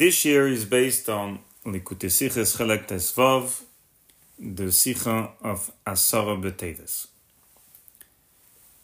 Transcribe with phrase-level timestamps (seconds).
[0.00, 3.64] This year is based on Likutei Sichos Chelek Tesvav,
[4.38, 7.08] the Sicha of Asara B'Teves.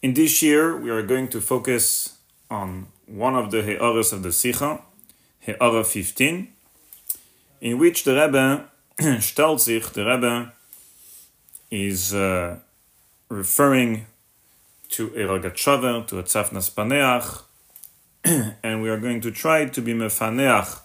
[0.03, 2.19] In this year, we are going to focus
[2.51, 4.79] on one of the He'aras of the Sicha,
[5.39, 6.49] He'ara 15,
[7.61, 8.69] in which the Rebbe
[9.19, 10.53] stellt the Rebbe
[11.71, 12.59] is uh,
[13.27, 14.05] referring
[14.89, 17.41] to Eragat to a Tzafnas Paneach,
[18.63, 20.81] and we are going to try to be mefaneach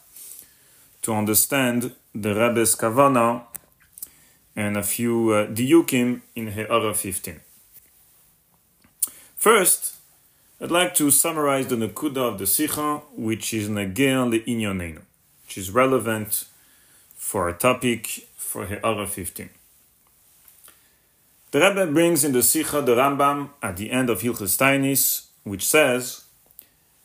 [1.03, 3.43] to understand the Rebbe's kavana
[4.55, 7.41] and a few uh, diukim in He'ara 15.
[9.37, 9.97] First,
[10.61, 15.01] I'd like to summarize the Nakuda of the Sikha, which is Negea Le'inyonenu,
[15.45, 16.45] which is relevant
[17.17, 19.51] for our topic for He'ara 15.
[21.51, 25.67] The Rebbe brings in the Sikha the Rambam at the end of Hilchas Tainis, which
[25.67, 26.25] says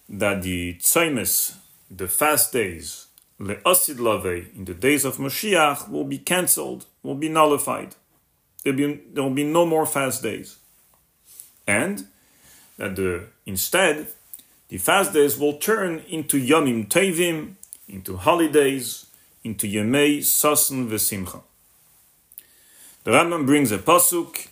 [0.08, 1.56] that the Tzaimis,
[1.90, 3.07] the fast days,
[3.40, 7.96] Le'asid Lavei, in the days of Mashiach, will be cancelled, will be nullified.
[8.64, 8.74] There
[9.16, 10.58] will be no more fast days.
[11.68, 12.08] And
[12.78, 14.08] that the, instead,
[14.70, 17.54] the fast days will turn into Yomim Tevim,
[17.88, 19.06] into holidays,
[19.44, 21.42] into Yemei Sasan V'Simcha.
[23.04, 24.48] The Rambam brings a pasuk,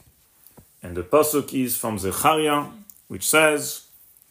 [0.82, 2.68] and the pasuk is from Zechariah,
[3.08, 3.88] which says,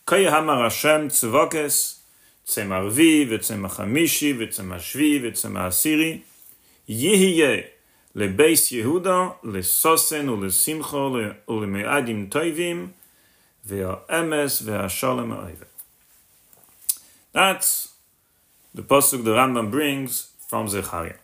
[0.08, 1.98] Hamar Hashem tzvokes,
[2.43, 6.19] צם ערבי וצם החמישי וצם השביעי וצם העשירי,
[6.87, 7.61] יהיה
[8.15, 11.09] לבייס יהודה לסוסן ולשמחה
[11.47, 12.91] ולמעדים טובים,
[13.65, 15.65] והאמס והשלום האויבה.
[17.33, 17.89] That's
[18.73, 21.19] the pasuk the Rambam brings from Zechariah.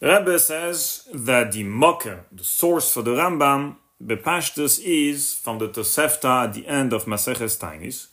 [0.00, 5.68] The Rebbe says that the mocker, the source for the Rambam, Bepashtus is from the
[5.68, 8.06] Tosefta at the end of Maseches Tainis,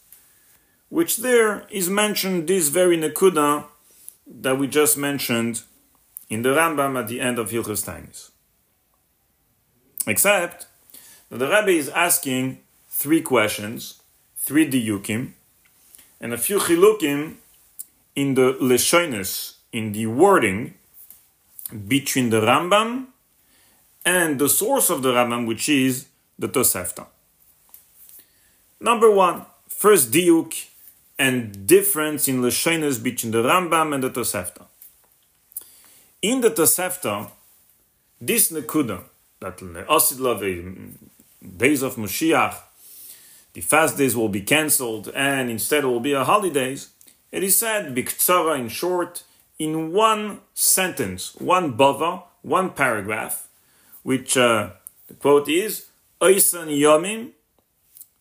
[0.93, 3.65] which there is mentioned this very Nekuda
[4.27, 5.63] that we just mentioned
[6.29, 8.31] in the Rambam at the end of Hilchos Tainis.
[10.07, 10.67] Except
[11.31, 12.59] that the Rebbe is asking
[12.91, 14.03] three questions,
[14.37, 15.33] three diyukim,
[16.21, 17.37] and a few chilukim
[18.15, 20.75] in the leshonis, in the wording
[21.89, 23.07] between the Rambam
[24.05, 26.09] and the source of the Rambam, which is
[26.39, 27.07] the Tosefta.
[28.79, 30.69] Number one, first diuk
[31.23, 34.65] and difference in Lashonis between the Rambam and the Tosefta.
[36.21, 37.31] In the Tosefta,
[38.21, 39.05] this Nekuda,
[39.39, 40.89] that the
[41.57, 42.57] days of Mashiach,
[43.53, 46.91] the fast days will be cancelled and instead will be a holidays,
[47.31, 49.23] it is said, Biktsara in short,
[49.61, 53.47] in one sentence, one bava, one paragraph,
[54.03, 54.71] which uh,
[55.07, 55.87] the quote is
[56.21, 57.31] Oisan Yomim,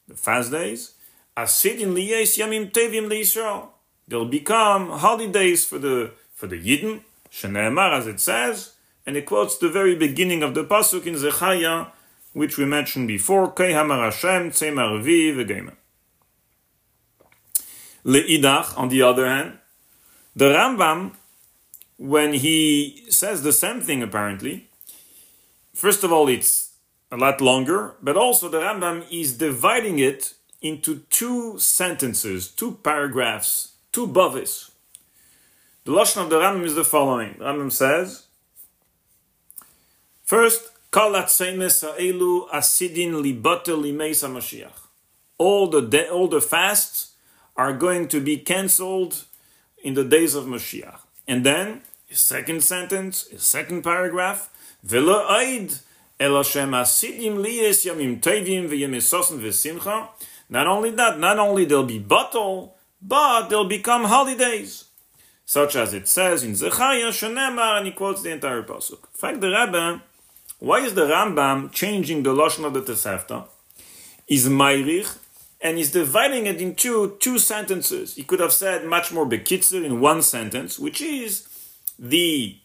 [0.07, 0.93] the fast days,
[1.37, 3.69] Asidin Liyes Yomim Tevim Yisrael.
[4.07, 8.73] They'll become holidays for the for the Yidden, Shene'emar, as it says,
[9.05, 11.87] and it quotes the very beginning of the pasuk in Zechariah,
[12.33, 15.71] which we mentioned before, Kei Hamar Hashem Tzemar Vi.
[18.03, 19.59] Le'idach, on the other hand,
[20.35, 21.11] the Rambam,
[21.97, 24.71] when he says the same thing apparently,
[25.73, 26.73] First of all, it's
[27.11, 33.73] a lot longer, but also the Rambam is dividing it into two sentences, two paragraphs,
[33.91, 34.71] two bavis.
[35.83, 37.35] The lashon of the Rambam is the following.
[37.39, 38.27] The Rambam says,
[40.23, 40.67] first.
[45.37, 47.11] All the de- all the fasts
[47.55, 49.23] are going to be cancelled
[49.83, 50.99] in the days of Mashiach.
[51.27, 54.49] And then, his second sentence, his second paragraph,
[60.51, 64.85] not only that, not only they'll be bottle, but they'll become holidays.
[65.45, 68.99] Such as it says in Zechariah Shenemar, and he quotes the entire pasuk.
[69.13, 70.01] In fact, the Rebbe,
[70.59, 73.45] why is the Rambam changing the lashon of the Tosefta?
[74.27, 75.17] Is Mairich,
[75.61, 78.15] and he's dividing it into two sentences.
[78.15, 81.47] He could have said much more bekitzer in one sentence, which is
[81.97, 82.57] the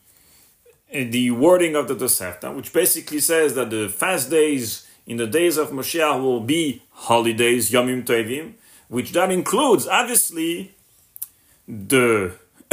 [0.93, 5.57] the wording of the Tosefta, which basically says that the fast days in the days
[5.57, 8.55] of Moshiach will be holidays, Yomim Tovim,
[8.89, 10.75] which that includes obviously
[11.67, 12.33] the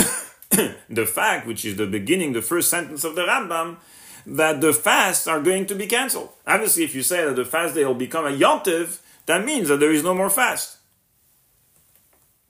[0.90, 3.78] the fact, which is the beginning, the first sentence of the Rambam,
[4.26, 6.30] that the fasts are going to be cancelled.
[6.46, 9.70] Obviously, if you say that the fast day will become a Yom yontiv, that means
[9.70, 10.78] that there is no more fast.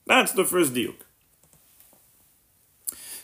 [0.05, 0.95] That's the first diuk.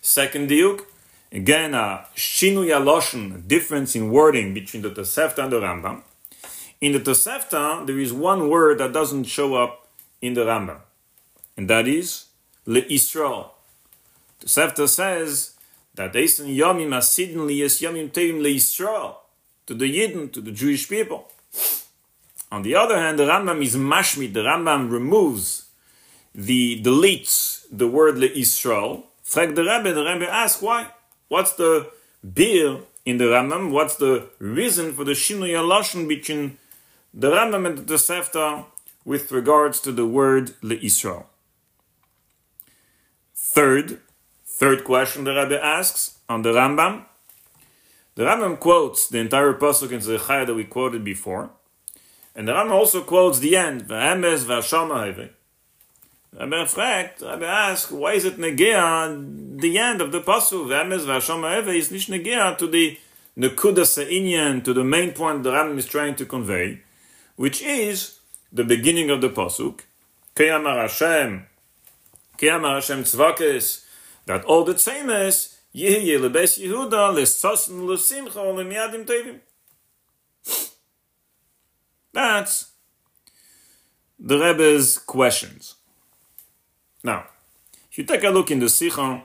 [0.02, 0.86] Second diuk,
[1.32, 6.02] Again, a shinu yaloshin, difference in wording between the Tosefta and the Rambam.
[6.82, 9.88] In the Tosefta, there is one word that doesn't show up
[10.22, 10.80] in the Rambam,
[11.58, 12.26] and that is
[12.66, 13.54] le Israel.
[14.42, 15.56] Tosefta says
[15.96, 19.16] that Eisen Yomim Asidin Liyes Yomim Teim Yisrael
[19.66, 21.28] to the Yidden, to the Jewish people.
[22.52, 24.34] On the other hand, the Rambam is mashmit.
[24.34, 25.66] The Rambam removes
[26.34, 29.04] the deletes the word leIsrael.
[29.22, 29.94] Frag the Rebbe.
[29.94, 30.88] The Rebbe asks why.
[31.28, 31.92] What's the
[32.34, 33.72] beer in the Rambam?
[33.72, 36.58] What's the reason for the shinui between
[37.14, 38.66] the Rambam and the Tosefta
[39.06, 41.26] with regards to the word leIsrael?
[43.36, 44.00] Third,
[44.46, 47.06] third question the Rebbe asks on the Rambam.
[48.16, 51.52] The Rambam quotes the entire pasuk in Zechariah that we quoted before.
[52.36, 55.30] And the Rambam also quotes the end, V'emes v'ashama
[56.32, 60.68] Rabbi fragt, Rabbi asks, why is it negea the end of the pasuk?
[60.68, 63.00] V'emes is nicht negea to the
[63.38, 66.82] nekuda to the main point the Rambam is trying to convey,
[67.40, 68.20] which is
[68.52, 69.80] the beginning of the pasuk.
[70.36, 71.46] Kiyamar Hashem,
[72.38, 73.86] Kiyamar Hashem tzvakes,
[74.26, 79.40] that all the is, Yehye lebes Yehuda, lesosin lesimcha, lemiadim tevim.
[82.12, 82.74] That's
[84.20, 85.76] the Rebbe's questions.
[87.06, 87.24] Now,
[87.90, 89.22] if you take a look in the Sichon,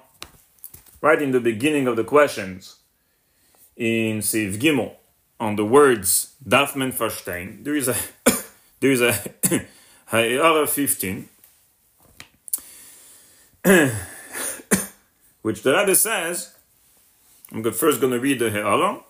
[1.00, 2.76] right in the beginning of the questions,
[3.76, 4.94] in Siv Gimel,
[5.44, 6.98] on the words Dafman
[7.36, 7.96] man there is a
[8.80, 9.12] there is a
[10.10, 11.28] Hayara 15,
[15.42, 16.54] which the Rebbe says.
[17.52, 19.02] I'm first going to read the Hayara.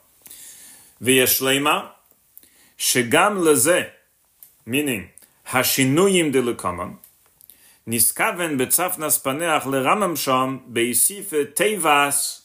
[1.02, 1.90] Shleima,
[2.78, 3.90] shegam leze,
[4.66, 5.10] meaning
[5.48, 6.98] Hashinuyim delekaman.
[7.87, 12.42] Niskaven betzafnas paneach leramam sham beisife tevas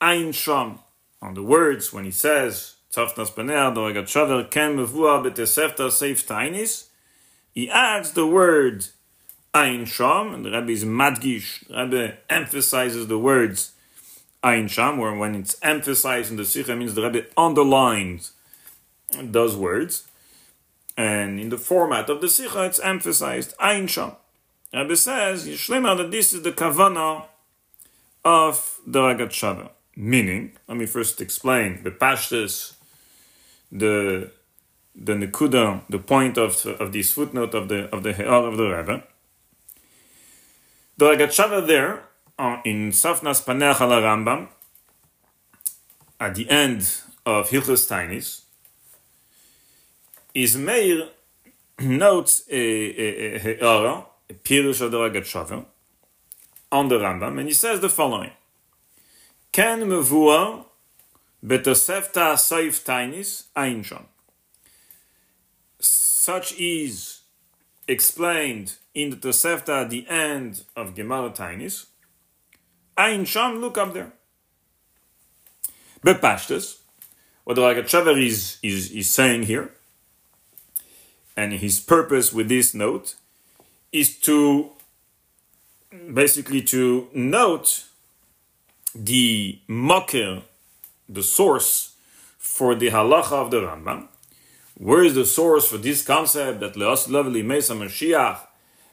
[0.00, 0.78] ein sham.
[1.22, 5.88] On the words, when he says, Shaver, Ken Mevua Betesefta
[6.26, 6.88] Tainis,
[7.52, 8.86] he adds the word
[9.54, 11.66] ein sham, and the Rebbe is madgish.
[11.68, 13.72] The Rebbe emphasizes the words
[14.42, 18.32] ein sham, where when it's emphasized in the Sikha, means the Rebbe underlines
[19.12, 20.08] those words.
[20.96, 24.12] And in the format of the Sikha, it's emphasized Ein Sham.
[24.74, 27.24] Rebbe says, Yishlema, that this is the Kavana
[28.24, 29.70] of the Rogatchover.
[29.94, 32.74] Meaning, let me first explain the Pashtas,
[33.70, 34.30] the
[34.94, 38.68] the Nekuda, the point of, of this footnote of the of the He'ar of the
[38.68, 39.04] Rebbe.
[40.96, 42.04] The Rogatchover there,
[42.38, 44.48] uh, in Tzafnas Paneach al Rambam,
[46.20, 46.80] at the end
[47.24, 48.42] of Hilchas Tainis,
[50.34, 51.08] is Meir
[51.80, 55.64] notes a, a, a, a, a Pirush of the Rogatchover
[56.70, 58.30] on the Rambam, and he says the following:
[59.52, 60.64] Ken mevua
[61.44, 64.04] betosefta soif tainis ainshon.
[65.78, 67.20] Such is
[67.88, 71.86] explained in the Tosefta at the end of Gemara Tainis.
[72.96, 73.24] Ein
[73.60, 74.12] look up there.
[76.04, 76.78] Bepashtas,
[77.44, 79.72] what the Ragat is, is, is saying here
[81.36, 83.14] and his purpose with this note
[83.90, 84.70] is to
[86.12, 87.84] basically to note
[88.94, 90.42] the makir,
[91.08, 91.94] the source
[92.38, 94.08] for the halacha of the Rambam.
[94.74, 98.40] Where is the source for this concept that Leos Lovely Mesa Mashiach,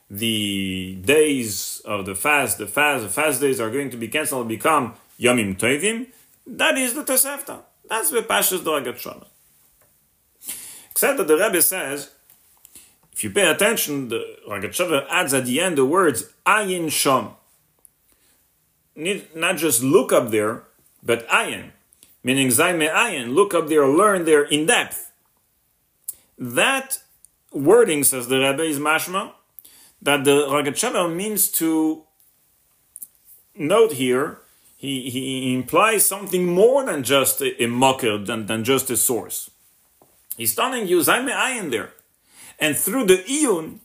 [0.09, 4.41] the days of the fast, the fast, the fast days are going to be cancelled
[4.41, 6.07] and become Yomim Tovim?
[6.45, 7.61] That is the Tosefta.
[7.89, 9.25] That's the Pashas Doragat
[10.91, 12.11] Except that the Rebbe says
[13.19, 17.31] if you pay attention, the Rogatchover adds at the end the words ayin sham.
[18.99, 20.63] Not just look up there,
[21.01, 21.71] but ayin,
[22.21, 25.11] meaning zayme ayin, look up there, learn there in depth.
[26.37, 27.01] That
[27.53, 29.31] wording, says the Rebbe, is mashma,
[30.01, 32.03] that the Rogatchover means to
[33.55, 34.39] note here,
[34.75, 39.49] he, he implies something more than just a, a mocker, than, than just a source.
[40.35, 41.93] He's telling you zayme ayin there.
[42.59, 43.79] And through the iyun,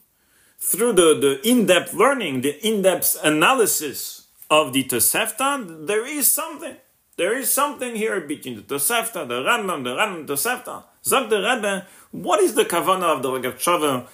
[0.59, 6.77] through the, the in-depth learning, the in-depth analysis of the Tosefta, there is something.
[7.17, 10.85] There is something here between the Tosefta, the Rambam, the Rambam, Tosefta.
[11.05, 14.07] Zog the Rebbe, what is the kavana of the Rogatchover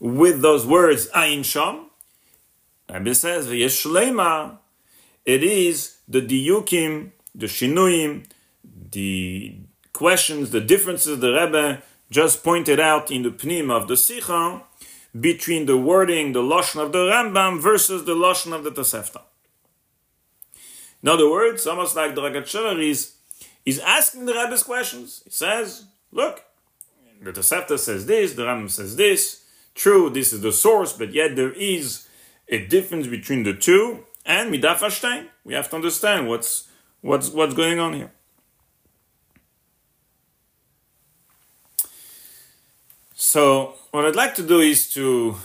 [0.00, 1.86] with those words, Ayin Sham?
[2.90, 4.58] Rebbe says, the Yeshlema,
[5.24, 8.24] it is the diyukim, the shinuyim,
[8.90, 9.56] the
[9.92, 14.62] questions, the differences the Rebbe just pointed out in the pnim of the Sikha
[15.18, 19.20] between the wording, the Lashon of the Rambam versus the Lashon of the Tosefta.
[21.02, 23.14] In other words, almost like the Ragat is,
[23.64, 25.22] is asking the Rebbe's questions.
[25.24, 26.44] He says, look,
[27.22, 29.44] the Tosefta says this, the Rambam says this.
[29.74, 32.08] True, this is the source, but yet there is
[32.48, 34.04] a difference between the two.
[34.24, 36.68] And midaf ashtain, we have to understand what's
[37.00, 38.10] what's what's going on here.
[43.14, 45.36] So what I'd like to do is to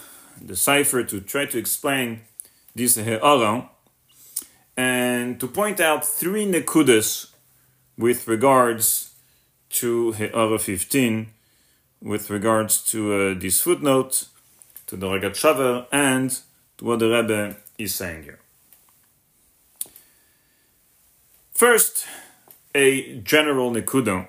[0.43, 2.21] decipher to try to explain
[2.75, 3.69] this he'ara
[4.75, 7.31] and to point out three nekudas
[7.97, 9.13] with regards
[9.69, 11.33] to he'ara 15
[12.03, 14.27] with regards to uh, this footnote,
[14.87, 16.37] to the Rogatchover, and
[16.77, 18.39] to what the Rebbe is saying here.
[21.53, 22.05] First,
[22.75, 24.27] a general nekuda,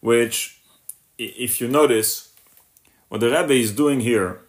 [0.00, 0.60] which,
[1.18, 2.32] if you notice,
[3.08, 4.40] what the Rebbe is doing here,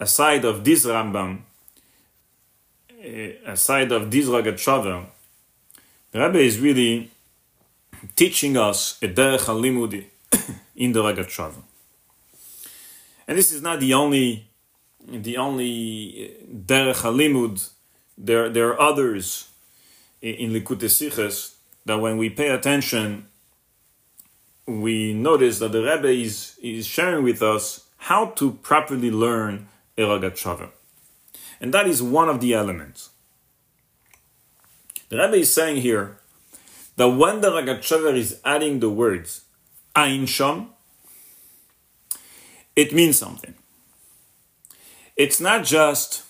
[0.00, 1.42] aside of this Rambam,
[3.44, 5.06] aside of this Rogatchover,
[6.12, 7.10] the Rebbe is really
[8.14, 10.06] teaching us a derech halimudi,
[10.76, 11.62] in the Rogatchover.
[13.26, 14.46] And this is not the only
[15.08, 17.70] the only uh, derech halimud.
[18.18, 19.48] There there are others
[20.22, 23.26] in Likutei Sichos that when we pay attention,
[24.66, 30.02] we notice that the Rebbe is is sharing with us how to properly learn a
[30.02, 30.70] Rogatchover.
[31.60, 33.10] And that is one of the elements.
[35.08, 36.18] The Rebbe is saying here
[36.96, 39.44] that when the Rogatchover is adding the words
[39.94, 40.68] Ein Shom,
[42.74, 43.54] it means something.
[45.16, 46.24] It's not just,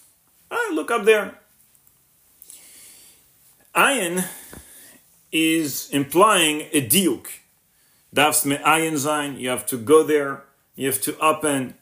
[0.50, 1.38] oh, look up there.
[3.74, 4.24] Ayin
[5.32, 7.26] is implying a diuk.
[8.14, 9.38] Dafs me ayin zayin.
[9.38, 10.44] You have to go there.
[10.76, 11.74] You have to open.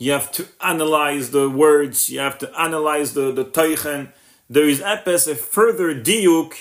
[0.00, 2.08] You have to analyze the words.
[2.08, 4.12] You have to analyze the the teichen.
[4.48, 6.54] There is epes a further diuk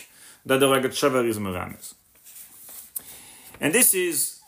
[0.46, 1.94] that the Rogatchover is meramis.
[3.62, 4.42] And this is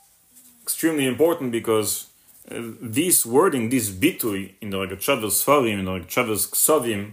[0.61, 2.07] extremely important because
[2.49, 7.11] uh, this wording, this bitui in the Ragat Ragatchavas Farim, in the Ragat Ragatchavas Ksavim,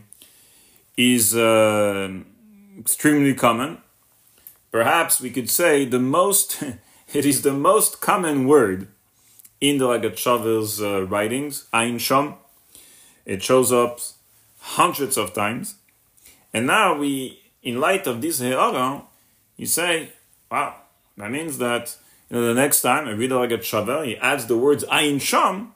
[0.96, 2.10] is uh,
[2.76, 3.78] extremely common.
[4.72, 6.60] Perhaps we could say the most,
[7.14, 8.88] it is the most common word
[9.60, 12.34] in the Ragatchavas uh, writings, Ein Sham.
[13.24, 14.00] It shows up
[14.60, 15.74] hundreds of times.
[16.54, 19.02] And now we, in light of this He'ara,
[19.56, 20.10] you say,
[20.50, 20.74] wow,
[21.16, 21.96] that means that
[22.30, 25.72] you know, the next time I read a Rogatchover, he adds the words Ayin Sham,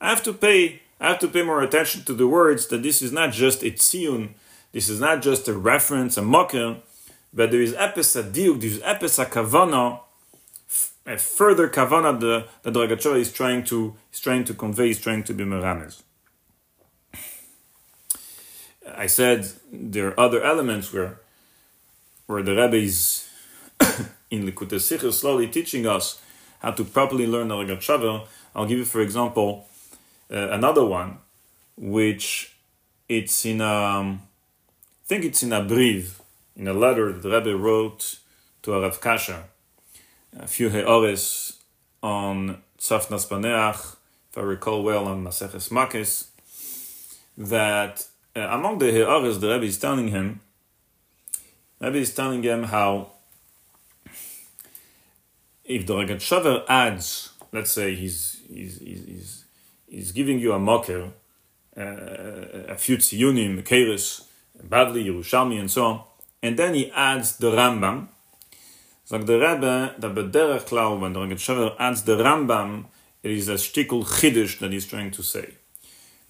[0.00, 3.02] I have to pay I have to pay more attention to the words that this
[3.02, 4.30] is not just a tziyun,
[4.72, 6.78] this is not just a reference, a mocker,
[7.32, 10.00] but there is epis diuk, there is epis kavana,
[11.08, 15.00] a further kavana the, that the Ragat is trying to is trying to convey, is
[15.00, 16.02] trying to be merames.
[18.94, 21.20] I said there are other elements where
[22.26, 23.26] where the Rebbe is
[24.30, 26.20] in Likutei Sichos, slowly teaching us
[26.60, 28.26] how to properly learn the Shavel.
[28.54, 29.66] I'll give you, for example,
[30.30, 31.18] uh, another one,
[31.76, 32.54] which
[33.08, 34.22] it's in a, um,
[35.04, 36.20] I think it's in a brief,
[36.54, 38.18] in a letter that the Rebbe wrote
[38.62, 39.44] to Arav Kasha,
[40.46, 41.58] few he'ores
[42.02, 43.96] on Tzafnas Paneach,
[44.30, 46.28] if I recall well, on Maseches Makis,
[47.36, 48.06] that
[48.36, 50.40] uh, among the he'ores, the Rebbe is telling him,
[51.80, 53.12] Rebbe is telling him how
[55.64, 59.44] if the Rogatchover adds, let's say he's, he's, he's,
[59.86, 61.10] he's giving you a mocker,
[61.76, 61.82] uh,
[62.68, 64.24] a few tziyunim, Keres,
[64.66, 66.02] Bavli, Yerushalmi, and so on,
[66.42, 68.08] and then he adds the Rambam,
[69.10, 72.86] like the Rebbe, that bederach klau, when the Rogatchover adds the Rambam,
[73.22, 75.54] it is a shtikul chiddush that he's trying to say.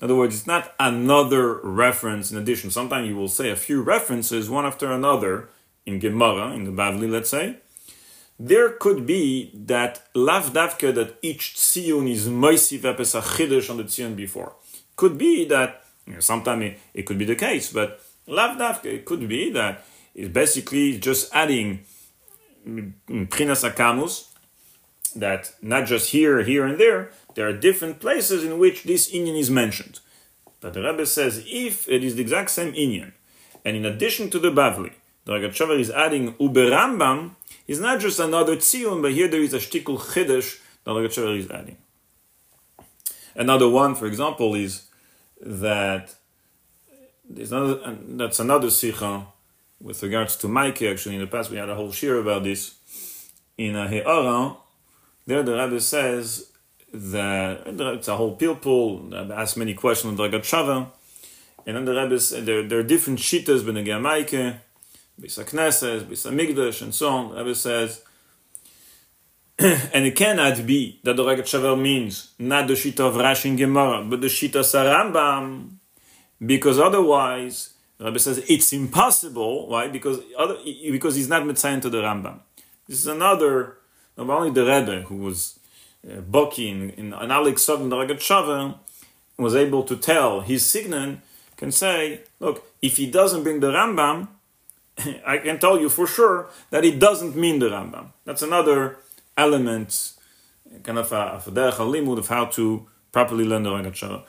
[0.01, 2.71] In other words, it's not another reference in addition.
[2.71, 5.49] Sometimes you will say a few references, one after another,
[5.87, 7.57] in Gemara, in the Bavli, let's say,
[8.39, 13.85] there could be that lav davka that each tziyun is moisiv epes achidush on the
[13.85, 14.55] tziyun before.
[14.95, 18.87] Could be that you know, sometimes it, it, could be the case, but lav davka
[18.87, 21.81] it could be that it's basically just adding
[22.69, 24.29] prinas akamus
[25.17, 27.11] that not just here, here, and there.
[27.35, 30.01] There are different places in which this inyan is mentioned.
[30.61, 33.13] But the Rebbe says if it is the exact same inyan,
[33.65, 34.93] and in addition to the Bavli,
[35.25, 39.59] the Ragat is adding uberambam is not just another tziyun, but here there is a
[39.59, 41.77] shtikul chiddush that Rogatchover is adding.
[43.35, 44.87] Another one, for example, is
[45.41, 46.15] that
[47.29, 49.27] there's another, that's another sikha
[49.81, 50.91] with regards to Maike.
[50.91, 52.75] Actually, in the past we had a whole shir about this.
[53.57, 54.57] In uh, a He'ara,
[55.27, 56.53] there the Rebbe says
[56.93, 60.45] that it's a whole pilpul, asks many questions on Dragat
[61.67, 64.57] and then the Rebbe says there, there are different shitas ben Maike,
[65.21, 67.37] Bisa Knesset, Bisa Migdash, and so on.
[67.37, 68.03] Rebbe says,
[69.59, 74.03] and it cannot be that the Rogatchover means not the Shita of Rashi and Gemara,
[74.05, 75.73] but the Shita Sarambam,
[76.45, 79.69] because otherwise Rebbe says it's impossible.
[79.69, 79.89] Why?
[79.89, 82.41] Because other, because he's not mitzayin to the Rambam.
[82.87, 83.79] This is another,
[84.17, 85.59] not only the Rebbe who was
[86.09, 88.79] uh, Boki in, in an Alex Sodom Ragat
[89.37, 91.23] was able to tell his signan
[91.57, 94.29] can say, look, if he doesn't bring the Rambam,
[95.27, 98.13] I can tell you for sure that it doesn't mean the Rambam.
[98.25, 98.99] That's another
[99.37, 100.13] element,
[100.83, 104.23] kind of a, a limud of how to properly learn the Rogatchover.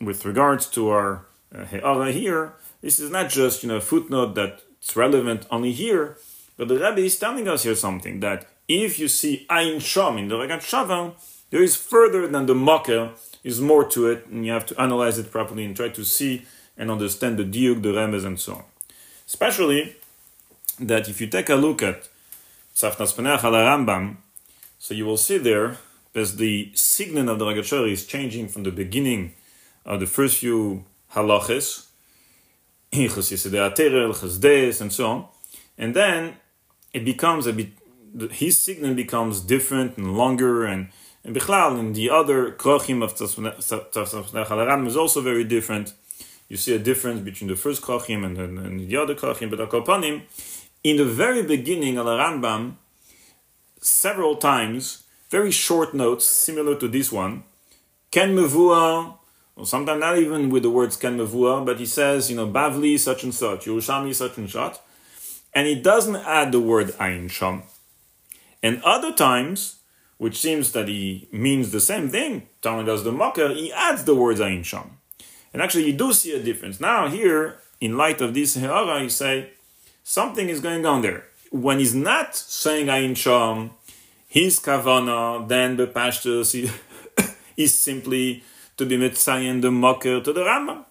[0.00, 1.64] With regards to our uh,
[2.06, 6.16] here, this is not just you know a footnote that's relevant only here,
[6.56, 10.28] but the Rebbe is telling us here something that if you see Ayin Sham in
[10.28, 11.12] the Rogatchover,
[11.50, 13.10] there is further than the Makar,
[13.42, 16.46] is more to it, and you have to analyze it properly and try to see
[16.76, 18.64] and understand the diuk, the remes, and so on.
[19.26, 19.96] Especially
[20.78, 22.08] that if you take a look at
[22.74, 24.16] Tzafnas Paneach al Rambam,
[24.78, 25.76] so you will see there,
[26.14, 29.34] as the signet of the Ragachari is changing from the beginning
[29.84, 30.84] of the first few
[31.14, 31.86] halachas,
[32.92, 35.26] and so on,
[35.78, 36.34] and then
[36.92, 37.68] it becomes a bit,
[38.32, 40.88] his signal becomes different and longer and
[41.22, 45.92] and Bichlal, in the other krochim of Tzafnas Rambam is also very different.
[46.48, 49.60] You see a difference between the first Krachim and, and, and the other Krachim, but
[49.60, 50.22] Akopanim,
[50.82, 52.74] in the very beginning the Rambam,
[53.80, 57.44] several times, very short notes similar to this one,
[58.10, 59.18] Ken Mevua,
[59.64, 63.24] sometimes not even with the words Ken Mevua, but he says, you know, Bavli such
[63.24, 64.76] and such, Yerushalmi such and such,
[65.54, 67.62] and he doesn't add the word Ayin Sham.
[68.62, 69.80] And other times,
[70.18, 74.14] which seems that he means the same thing, Talmud does the Makar, he adds the
[74.14, 74.98] words Ayin Sham.
[75.52, 76.80] And actually, you do see a difference.
[76.80, 79.50] Now, here, in light of this He'ara, you say
[80.04, 81.24] something is going on there.
[81.50, 83.70] When he's not saying Ayin Sham,
[84.28, 86.70] his kavana, then the pashtus
[87.56, 88.44] is simply
[88.80, 90.86] to be mitzayin the mocker to the Rambam.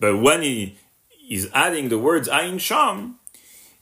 [0.00, 0.78] But when he
[1.28, 3.16] is adding the words Ayin Sham,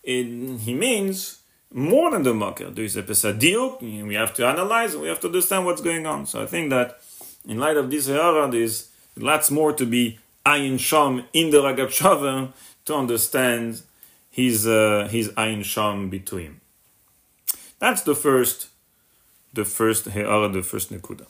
[0.03, 0.27] it,
[0.59, 1.39] he means
[1.73, 2.71] more than the mocker.
[2.71, 6.27] There is a pesadiuk, we have to analyze, we have to understand what's going on.
[6.27, 6.99] So I think that
[7.47, 12.53] in light of this He'ara, there's lots more to be Ayin Sham in the Ragat
[12.85, 13.83] to understand
[14.29, 16.61] his uh, his Ayin Sham between.
[17.79, 18.69] That's the first,
[19.53, 21.27] the first He'ara, the first Nekuda.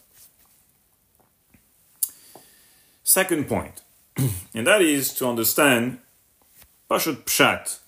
[3.05, 3.83] Second point,
[4.55, 5.99] and that is to understand
[6.91, 7.79] Pashut Pshat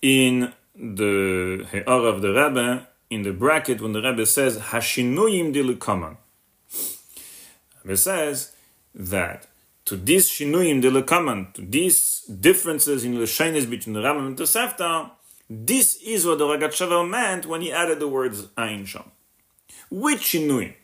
[0.00, 6.16] in the He'ara of the Rebbe, in the bracket when the Rebbe says Hashinuyim Dilikaman.
[7.84, 8.52] Rebbe says
[8.94, 9.46] that
[9.84, 14.44] to these shinuyim de lekaman, to these differences in the between the Rambam and the
[14.44, 15.10] Sefta,
[15.50, 19.10] this is what the Ragat meant when he added the words Ayin Sham.
[19.90, 20.74] Which shinuyim?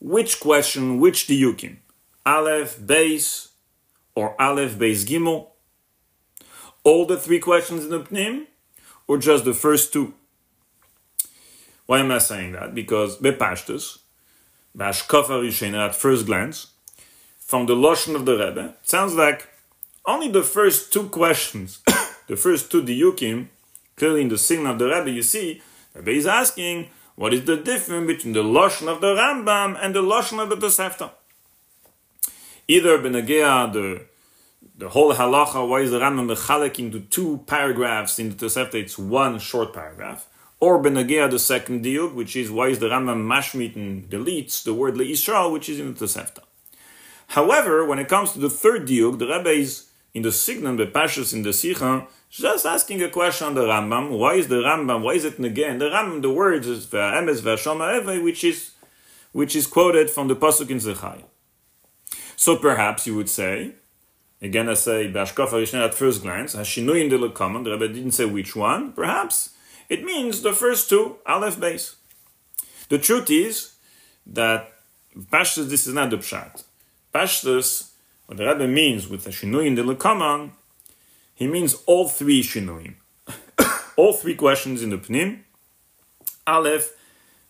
[0.00, 1.00] Which question?
[1.00, 1.76] Which diyukim?
[2.26, 3.48] Aleph, base,
[4.14, 5.48] or Aleph, base, gimel?
[6.82, 8.46] All the three questions in the Pnim,
[9.06, 10.14] or just the first two?
[11.86, 12.74] Why am I saying that?
[12.74, 13.98] Because Bepashtus,
[14.76, 16.68] Bashkofa Rishena at first glance,
[17.38, 19.48] from the Lashon of the Rebbe, sounds like
[20.06, 21.80] only the first two questions,
[22.26, 23.48] the first two diyukim,
[23.96, 25.60] clearly in the signal of the Rebbe, you see,
[25.92, 29.94] the Rebbe is asking, what is the difference between the Lashon of the Rambam and
[29.94, 31.10] the Lashon of the Tosefta?
[32.66, 34.06] Either Benagea, the
[34.76, 38.98] the whole halacha, why is the Rambam mechalek into two paragraphs in the Tosefta, it's
[38.98, 40.26] one short paragraph,
[40.58, 44.72] or Benagea, the second diuk, which is why is the Rambam mashmit and deletes the
[44.72, 46.40] word le'Israel, which is in the Tosefta.
[47.28, 50.86] However, when it comes to the third diuk, the Rebbe is in the Signan, the
[50.86, 54.18] Pashas in the Sikha, just asking a question on the Rambam.
[54.18, 55.02] Why is the Rambam?
[55.02, 55.78] Why is it again?
[55.78, 56.90] The Rambam, the words is
[58.22, 58.70] which is
[59.32, 61.24] which is quoted from the pasuk in Zechai.
[62.44, 63.72] So perhaps you would say,
[64.42, 68.54] again I say at first glance, Hashinu in the Lekaman, the Rebbe didn't say which
[68.54, 68.92] one.
[68.92, 69.54] Perhaps
[69.88, 71.96] it means the first two Aleph base.
[72.90, 73.76] The truth is
[74.26, 74.70] that
[75.16, 76.64] Pashas, this is not the pshat.
[77.14, 77.92] Pashtus,
[78.26, 80.50] what the Rebbe means with the the Lekaman,
[81.34, 82.96] he means all three Shinuim.
[83.96, 85.44] all three questions in the Pnim,
[86.46, 86.92] Aleph,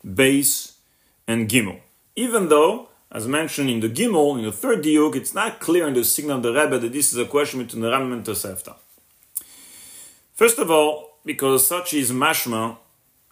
[0.05, 0.75] Base,
[1.27, 1.81] and Gimel.
[2.15, 5.94] Even though, as mentioned in the Gimel, in the third diuk, it's not clear in
[5.94, 8.74] the signal of the Rebbe that this is a question between the Rambam and Tosefta.
[10.35, 12.77] First of all, because such is mashma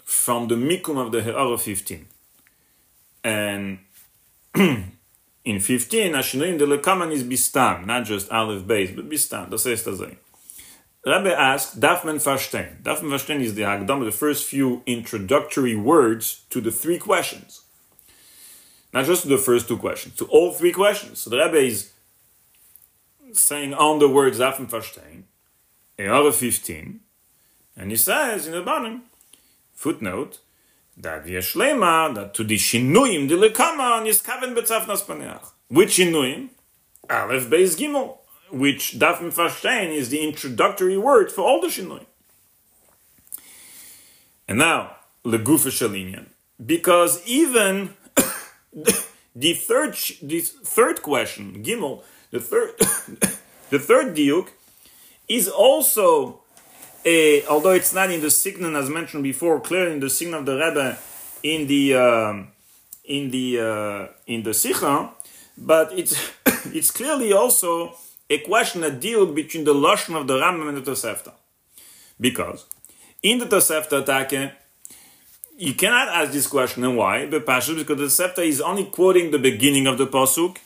[0.05, 2.07] from the mikum of the He'ara 15.
[3.25, 3.79] And
[4.55, 9.85] in 15, Ashinoim de Lekaman is Bistam, not just Aleph base, but Bistam, das heißt
[9.85, 10.01] das
[11.05, 15.75] Rabbi asked, darf man Dafman Darf man verstehen is the Hagdam, the first few introductory
[15.75, 17.63] words to the three questions.
[18.93, 21.21] Not just the first two questions, to all three questions.
[21.21, 21.93] So the Rebbe is
[23.33, 25.25] saying on the words Dafen Verstehen,
[25.99, 27.01] Eore 15,
[27.77, 29.05] and he says in the bottom,
[29.73, 30.41] footnote,
[30.97, 35.53] that Yeshlema, that to the Shinuyim, the Lekama, Niskaven Betzafnas Paneach.
[35.69, 36.51] Which Shinuyim?
[37.09, 38.19] Aleph Beis Gimel,
[38.51, 42.07] which Dafen Verstehen is the introductory word for all the Shinuyim.
[44.47, 46.27] And now, Legufa Shalinian.
[46.65, 47.95] Because even
[49.37, 52.79] the third, the third question, Gimel, the third,
[53.71, 54.49] the third diuk,
[55.29, 56.41] is also
[57.05, 60.47] a, although it's not in the signal as mentioned before, clearly in the signal of
[60.47, 60.99] the Rebbe
[61.43, 62.43] in the uh,
[63.05, 65.11] in the uh, in the Sikha,
[65.59, 66.15] but it's
[66.67, 67.95] it's clearly also
[68.31, 71.33] a question, a deal between the lashon of the Rambam and the Tosefta,
[72.21, 72.67] because
[73.23, 74.53] in the Tosefta Take,
[75.57, 79.31] you cannot ask this question and why the Pashas because the Tosefta is only quoting
[79.31, 80.59] the beginning of the pasuk,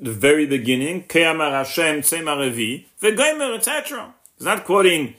[0.00, 4.14] the very beginning, Ke'amar Hashem Tzemar Revi, V'Goymer, etc.
[4.36, 5.14] It's not quoting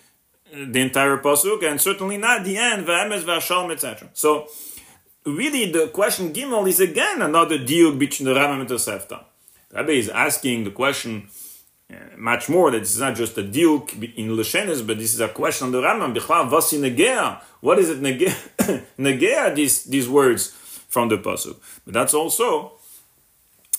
[0.51, 4.09] the entire pasuk, and certainly not the end, V'Emes V'Ashalm, etc.
[4.13, 4.47] So,
[5.25, 9.25] really, the question Gimel is again another deal between the Rambam and the.
[9.69, 11.27] The Rebbe is asking the question
[12.17, 15.67] much more that it's not just a deal in Lashenes, but this is a question
[15.67, 16.15] on the Rambam.
[16.15, 17.41] Negea.
[17.61, 18.01] What is it
[18.97, 19.55] negea?
[19.55, 20.51] these these words
[20.89, 21.57] from the pasuk.
[21.85, 22.73] But that's also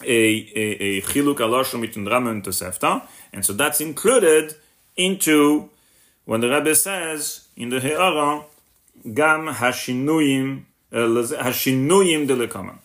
[0.05, 4.55] a a, chiluk alashon between Rambam and Tosefta, and so that's included
[4.97, 5.71] into
[6.25, 8.45] when the Rebbe says in the He'ara,
[9.15, 12.79] gam hashinuyim uh, hashinuyim delekama.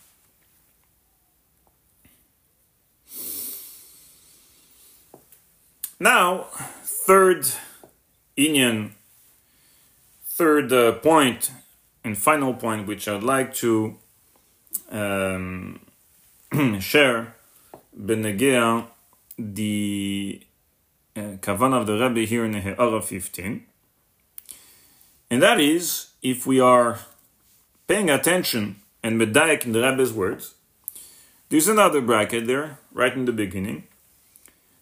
[6.02, 6.48] Now,
[6.82, 7.48] third
[8.36, 8.96] Indian,
[10.26, 11.52] third uh, point
[12.04, 13.98] and final point, which I'd like to
[14.90, 15.80] um,
[16.80, 17.36] share,
[17.96, 18.88] benegea
[19.38, 20.42] the
[21.16, 23.64] uh, kavan of the Rebbe here in the He'ara 15,
[25.30, 26.98] and that is if we are
[27.86, 30.56] paying attention and medayek in the Rebbe's words.
[31.50, 33.84] There's another bracket there, right in the beginning.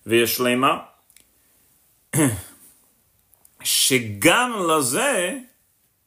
[0.07, 0.88] Ve'eshlema
[3.63, 5.37] שגם לזה,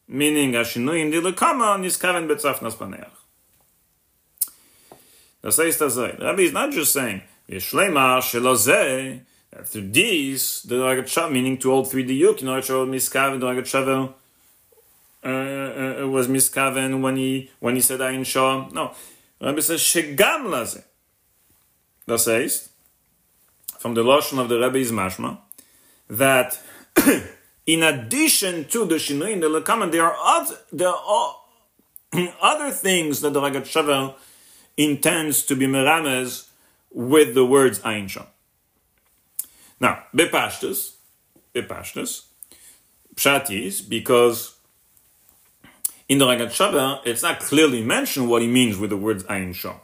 [0.09, 3.23] meaning השינוי אם דילקמה, נזכרן בצפנס פניח.
[5.49, 9.19] says that also, Rabbi is not just saying, Yeshlema shelazeh,
[9.51, 14.13] that through these, the Ragat meaning to all three diyuk, you know, all the Rogatchover,
[15.25, 18.69] uh, uh, was miskaven when he, when he said Ayin Shah.
[18.71, 18.93] No.
[19.41, 20.81] Rabbi says, shegam Laze.
[22.05, 22.69] That says
[23.79, 25.37] from the lashon of the Rabbi is mashma,
[26.09, 26.59] that
[27.65, 30.57] in addition to the Shinui in the Lekaman, there are other,
[32.41, 34.15] other things that the Rogatchover
[34.77, 36.49] intends to be merames
[36.91, 38.27] with the words Ain Sham.
[39.79, 40.93] Now, bepashtus,
[41.53, 42.25] bepashtus,
[43.15, 44.55] pshat is because
[46.09, 49.75] in the Rogatchover, it's not clearly mentioned what he means with the words Ain Sham.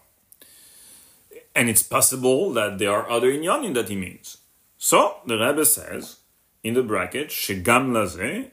[1.55, 4.37] And it's possible that there are other inyanim that he means.
[4.79, 6.21] So the Rebbe says
[6.63, 8.47] in the bracket shegam laze,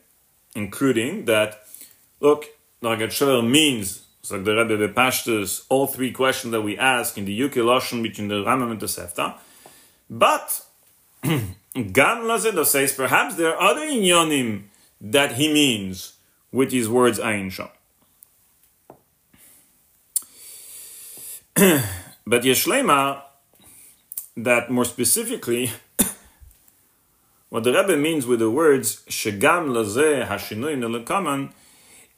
[0.55, 1.63] including that.
[2.19, 2.47] Look,
[2.83, 7.61] Ragat means so the Rebbe Bepashtus all three questions that we ask in the Yuki
[7.61, 9.35] Lashon between the Rambam and the Sefta.
[10.11, 10.65] But
[11.23, 14.65] Gam Lazedo says perhaps there are other inyonim
[15.01, 16.15] that he means
[16.51, 17.69] with his words Ayin Sham.
[22.27, 23.23] but Yeshlema,
[24.37, 25.71] that more specifically,
[27.49, 31.53] what the Rebbe means with the words "shegam lazeh hashinuyim nelekaman"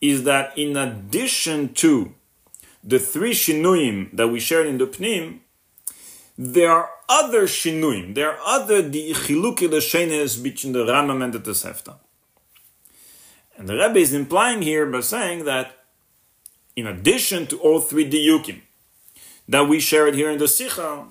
[0.00, 2.14] is that in addition to
[2.84, 5.40] the three shinuyim that we shared in the pnim,
[6.36, 8.14] there are other shinuyim.
[8.14, 11.96] There are other the chiluki l'shenes between the Rambam and the Tosefta.
[13.56, 15.84] And the Rebbe is implying here by saying that
[16.76, 18.60] in addition to all three diyukim
[19.48, 21.06] that we shared here in the Sikha,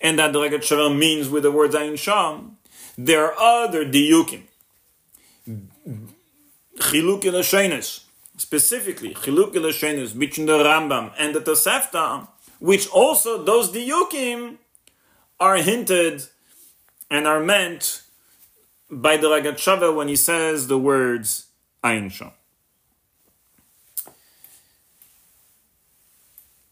[0.00, 2.57] and that the Rogatchover means with the words Ayin Sham,
[2.98, 4.42] there are other diyukim.
[6.78, 8.04] Chiluk Elashenis,
[8.36, 14.56] specifically Chiluk Elashenis between the Rambam and the Tosefta, which also those diyukim
[15.38, 16.24] are hinted
[17.08, 18.02] and are meant
[18.90, 21.46] by the Rogatchover when he says the words
[21.84, 22.32] Sham.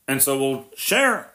[0.08, 1.32] And so we'll share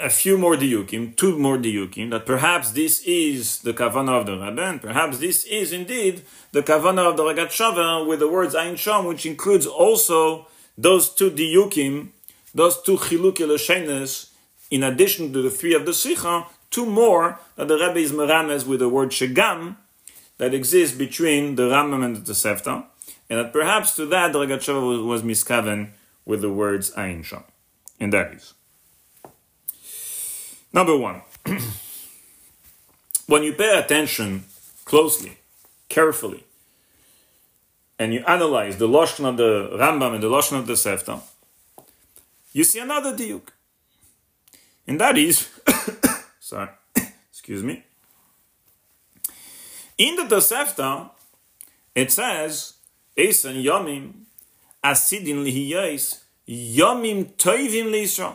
[0.00, 4.32] a few more diukim, two more diukim, that perhaps this is the kavana of the
[4.32, 9.04] Rabban, perhaps this is indeed the kavana of the Rogatchover with the words Ayin Sham,
[9.04, 12.08] which includes also those two diukim,
[12.54, 14.30] those two chiluki l'shenes,
[14.70, 18.64] in addition to the three of the Sikha, two more that the Rebbe is merames
[18.64, 19.76] with the word shegam
[20.38, 22.86] that exists between the Rambam and the Tosefta,
[23.28, 25.90] and that perhaps to that the Rogatchover was, was miskaven
[26.24, 27.44] with the words Ain Sham.
[27.98, 28.54] And that is.
[30.72, 31.22] Number one,
[33.26, 34.44] when you pay attention
[34.84, 35.38] closely,
[35.88, 36.44] carefully,
[37.98, 41.20] and you analyze the Lashon of the Rambam and the Lashon of the Sefta,
[42.52, 43.48] you see another diuk.
[44.86, 45.48] And that is,
[46.40, 46.70] sorry,
[47.30, 47.84] excuse me.
[49.98, 51.10] In the Tosefta,
[51.94, 52.74] it says,
[53.16, 54.12] Esan Yomim,
[54.82, 58.34] Asidin Lihiyais, Yomim Toivim Lisra.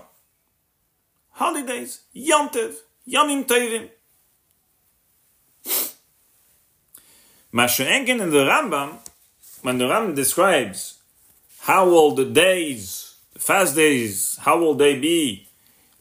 [1.35, 3.89] Holidays, Yom Tov, Yomim Toivim.
[7.53, 8.99] Mashengen in the Rambam,
[9.61, 10.99] when the Rambam describes
[11.59, 15.49] how will the days, the fast days, how will they be,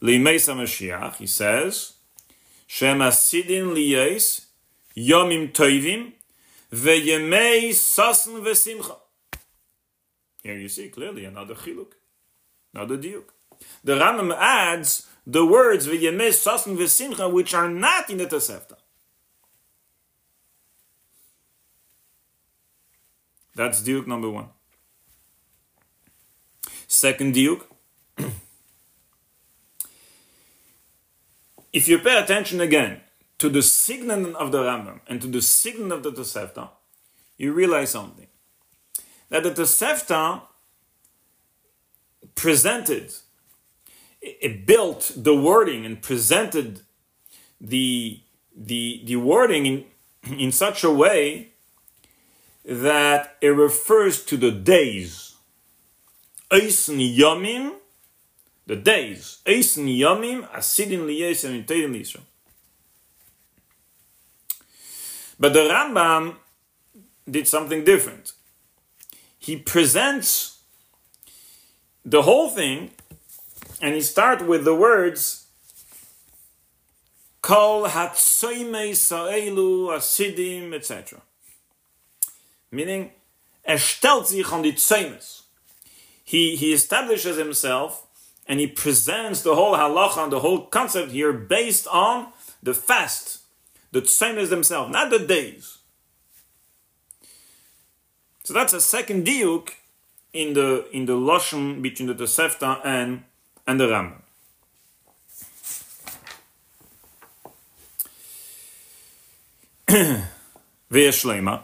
[0.01, 1.93] Limeisa Mashiach, he says,
[2.65, 4.45] Shem Asidin Liyais,
[4.95, 6.13] Yomim Toivim,
[6.71, 8.95] Veyemei Sasan Vesimcha.
[10.43, 11.91] Here you see clearly another chiluk,
[12.73, 13.25] another diuk.
[13.83, 18.75] The Rambam adds the words Veyemei Sasan Vesimcha, which are not in the Tosefta.
[23.55, 24.47] That's Duke number one.
[26.87, 27.67] Second Duke.
[31.73, 33.01] if you pay attention again
[33.37, 36.69] to the signal of the Rambam and to the signal of the Tosefta,
[37.37, 38.27] you realize something.
[39.29, 40.41] That the Tosefta
[42.35, 43.13] presented,
[44.25, 46.81] it built the wording and presented
[47.61, 48.19] the,
[48.55, 49.85] the, the wording in,
[50.37, 51.49] in such a way
[52.63, 55.35] that it refers to the days.
[56.51, 57.73] Eisen Yomim,
[58.65, 59.39] the days.
[59.47, 61.05] Eisen Yomim, Asidin
[61.65, 62.21] Teirim Yisrael.
[65.39, 66.35] But the Rambam
[67.29, 68.33] did something different.
[69.37, 70.59] He presents
[72.03, 72.91] the whole thing
[73.81, 75.47] and he starts with the words
[77.41, 81.21] Kol Hatsoime Sa'elu Asidim, etc
[82.75, 83.11] meaning
[83.67, 85.43] er die Tzeimes.
[86.23, 88.07] He, he establishes himself
[88.47, 92.27] and he presents the whole halacha and the whole concept here based on
[92.61, 93.39] the fast,
[93.91, 95.79] the Tzeimes themselves, not the days.
[98.43, 99.69] So that's a second diuk
[100.33, 103.23] in the in the lashon between the Tosefta and
[103.67, 104.21] and the Rambam.
[110.91, 111.63] Ve'eshlema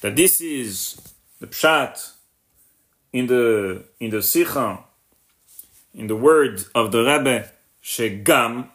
[0.00, 1.00] that this is
[1.40, 2.12] the pshat
[3.12, 4.84] in the in the sikha
[5.94, 7.50] in the word of the Rebbe
[7.82, 8.68] shegam.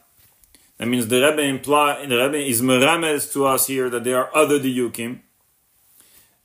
[0.77, 4.35] That means the Rebbe imply the Rebbe is merames to us here that there are
[4.35, 5.19] other diyukim,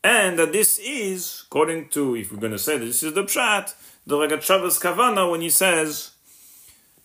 [0.02, 3.24] and that this is according to if we're going to say that this is the
[3.24, 3.74] pshat
[4.06, 6.12] the Rogatchover's kavana when he says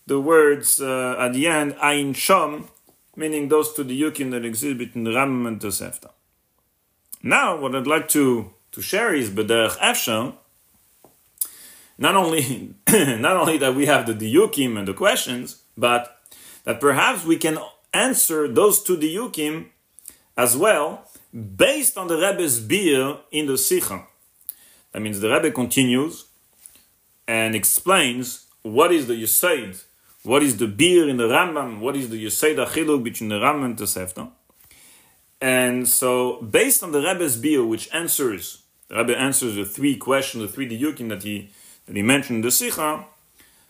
[0.06, 2.68] the words uh, at the end ayin shom,
[3.16, 6.10] meaning those two diyukim that exist between the Ram and Tosefta.
[7.22, 10.34] Now, what I'd like to, to share is B'derech Efshon,
[11.98, 16.18] not only, not only that we have the diyukim and the questions, but
[16.64, 17.58] that perhaps we can
[17.92, 19.66] answer those two diyukim
[20.36, 21.06] as well
[21.56, 24.06] based on the Rebbe's beer in the Sikha.
[24.92, 26.24] That means the Rebbe continues
[27.30, 29.84] and explains what is the Yusaid,
[30.24, 33.66] what is the beer in the Rambam, what is the Yusaid Achiluk between the Rambam
[33.66, 34.28] and the Sefta.
[35.40, 40.42] And so, based on the Rebbe's bill, which answers, the Rebbe answers the three questions,
[40.42, 41.52] the three diyukim that he,
[41.86, 43.04] that he mentioned in the Sikha,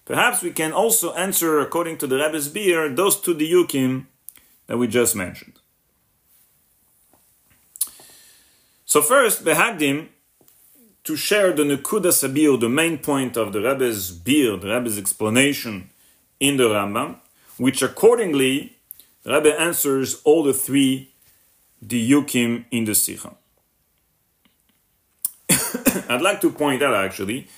[0.06, 4.06] perhaps we can also answer, according to the Rebbe's bill, those two diyukim
[4.68, 5.58] that we just mentioned.
[8.86, 10.08] So first, Behagdim,
[11.04, 15.90] to share the Nekuda Sabir, the main point of the Rebbe's bill, the Rebbe's explanation
[16.38, 17.16] in the Rambam,
[17.56, 18.76] which accordingly,
[19.22, 21.10] the Rebbe answers all the three
[21.84, 23.34] diyukim in the Sikha.
[26.08, 27.48] I'd like to point out actually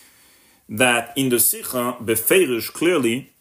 [0.69, 3.33] that in the Sikha, Beferish clearly,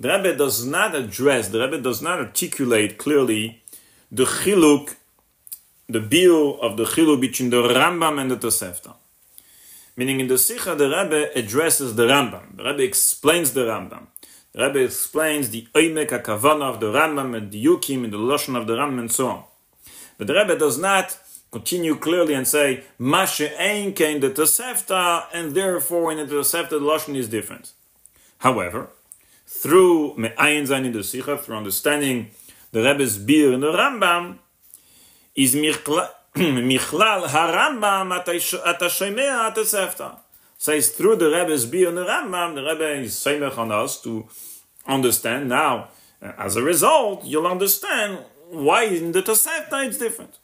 [0.00, 3.62] the Rebbe does not address, the Rebbe does not articulate clearly
[4.10, 4.96] the chiluk,
[5.88, 8.94] the bill of the chiluk between the Rambam and the Tosefta.
[9.96, 12.56] Meaning in the Sikha, the Rebbe addresses the Rambam.
[12.56, 14.08] The Rebbe explains the Rambam.
[14.52, 18.60] The Rebbe explains the Oimek HaKavana of the Rambam and the Yukim and the Lashon
[18.60, 19.44] of the Rambam and so on.
[20.18, 21.18] But the Rebbe does not
[21.50, 26.80] continue clearly and say, Mashe Ein came the Tosefta, and therefore in the Tosefta the
[26.80, 27.72] Lashon is different.
[28.38, 28.90] However,
[29.46, 32.30] through me'ayin zayin the sikha, through understanding
[32.72, 34.38] the Rebbe's beer in the Rambam,
[35.34, 35.54] is
[36.70, 40.18] michlal harambam atashemea atasefta.
[40.58, 44.26] Says through the Rebbe's beer in the Rambam, the Rebbe is semech on us to
[44.86, 45.88] understand now.
[46.20, 48.18] Uh, as a result, you'll understand
[48.50, 50.38] why in the Tosefta it's different.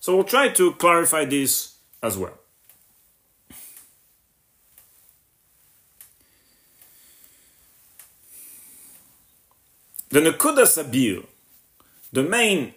[0.00, 2.38] So we'll try to clarify this as well.
[10.10, 11.26] The Nekuda Sabir,
[12.12, 12.74] the main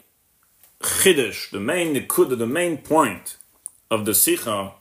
[0.82, 3.38] Chiddush, the main Nekuda, the main point
[3.90, 4.74] of the Sikha,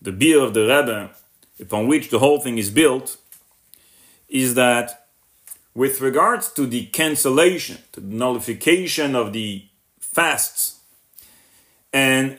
[0.00, 1.10] the beer of the Rebbe,
[1.60, 3.16] upon which the whole thing is built,
[4.28, 5.06] is that
[5.74, 9.66] with regards to the cancellation, to the nullification of the
[9.98, 10.80] fasts,
[11.92, 12.38] and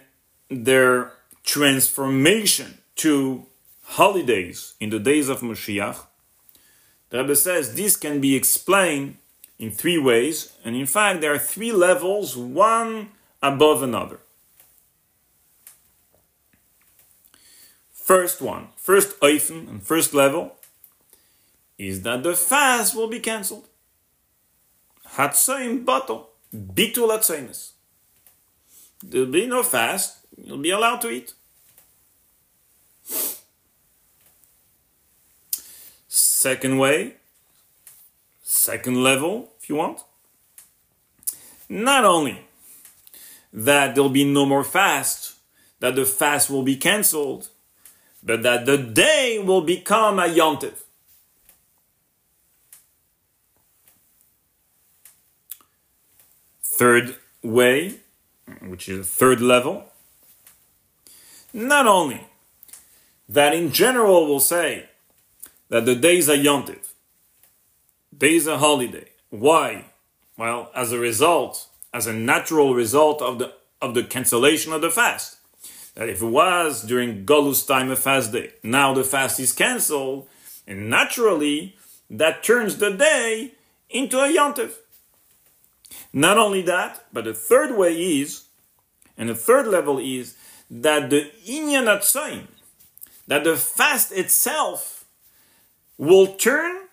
[0.49, 3.45] their transformation to
[3.84, 5.99] holidays in the days of Mashiach,
[7.10, 9.17] the Rebbe says this can be explained
[9.63, 13.10] in three ways, and in fact, there are three levels, one
[13.41, 14.19] above another.
[17.93, 20.56] First one, first oifen and first level
[21.78, 23.67] is that the fast will be cancelled.
[25.15, 27.71] Hatzoim bato, bitul hatzoimus.
[29.02, 31.34] There'll be no fast, you'll be allowed to eat.
[36.10, 37.15] Second way,
[38.41, 40.04] second level, if you want.
[41.69, 42.45] Not only
[43.54, 45.36] that there'll be no more fast,
[45.80, 47.47] that the fast will be cancelled,
[48.21, 50.73] but that the day will become a yontiv.
[56.62, 57.99] Third way,
[58.62, 59.86] which is a third level,
[61.54, 62.28] not only
[63.30, 64.89] that in general we'll say
[65.69, 66.91] that the days are yontiv,
[68.17, 69.12] days are holiday.
[69.34, 69.86] Why?
[70.38, 74.91] Well, as a result, as a natural result of the of the cancellation of the
[74.91, 75.38] fast.
[75.96, 80.28] That if it was during Golus time a fast day, now the fast is cancelled,
[80.67, 81.76] and naturally
[82.12, 83.54] that turns the day
[83.89, 84.74] into a yontif.
[86.13, 88.43] Not only that, but the third way is,
[89.17, 90.38] and the third level is
[90.69, 92.50] that the inyan atzayim,
[93.26, 95.06] that the fast itself
[95.98, 96.84] will turn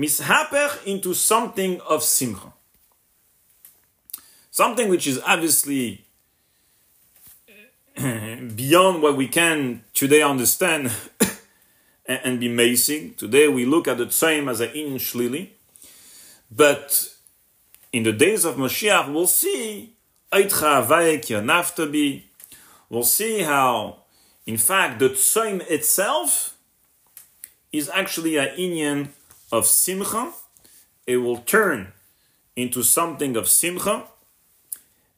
[0.00, 2.52] mishaper into something of simcha.
[4.50, 6.04] Something which is obviously
[7.96, 10.90] uh, beyond what we can today understand
[12.06, 13.14] and be amazing.
[13.14, 15.50] Today we look at the same as an in shlili,
[16.50, 17.14] but
[17.92, 19.94] in the days of Mashiach we'll see
[22.88, 23.96] We'll see how,
[24.46, 26.56] in fact, the tzoim itself
[27.72, 29.08] is actually a inyan
[29.52, 30.32] of simcha.
[31.06, 31.92] It will turn
[32.56, 34.04] into something of simcha.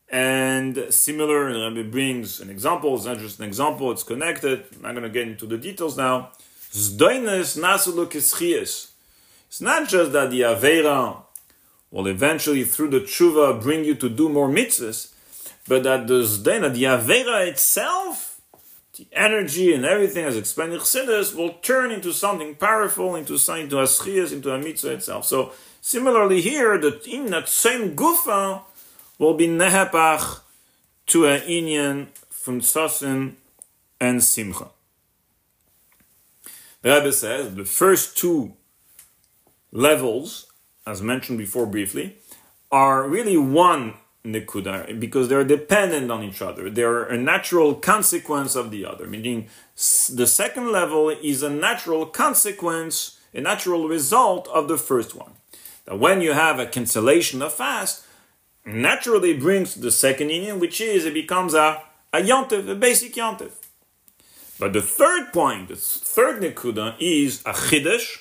[0.09, 4.65] And similar, Rabbi brings an example, it's not just an example, it's connected.
[4.77, 6.33] I'm not going to get into the details now.
[6.75, 6.91] It's
[9.61, 11.17] not just that the Avera
[11.91, 15.13] will eventually, through the tshuva, bring you to do more mitzvahs,
[15.69, 18.32] but that the Zdena, the Avera itself,
[18.97, 23.65] the energy and everything as explained in Chassidus will turn into something powerful, into something,
[23.65, 25.25] into a schiyas, into a mitzvah itself.
[25.25, 28.63] So similarly here, that in that same gufa
[29.19, 30.41] will be nehepach
[31.07, 33.35] to an inyan from tzasin
[34.01, 34.69] and simcha.
[36.83, 38.55] The Rebbe says the first two
[39.71, 40.47] levels,
[40.87, 42.17] as mentioned before briefly,
[42.71, 46.71] are really one nekuda because they're dependent on each other.
[46.71, 49.07] They're a natural consequence of the other.
[49.07, 55.33] Meaning, the second level is a natural consequence, a natural result of the first one.
[55.87, 58.05] That when you have a cancellation of fast,
[58.65, 61.83] naturally brings the second inyan, which is it becomes a
[62.13, 63.53] a yontiv, a basic yontiv.
[64.59, 68.19] But the third point, the third nekuda, is a chiddush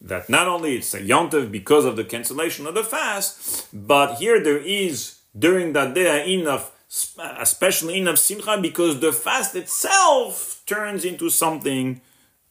[0.00, 4.42] that not only it's a yontiv because of the cancellation of the fast, but here
[4.42, 6.72] there is during that day enough,
[7.18, 12.00] especially enough simcha, because the fast itself turns into something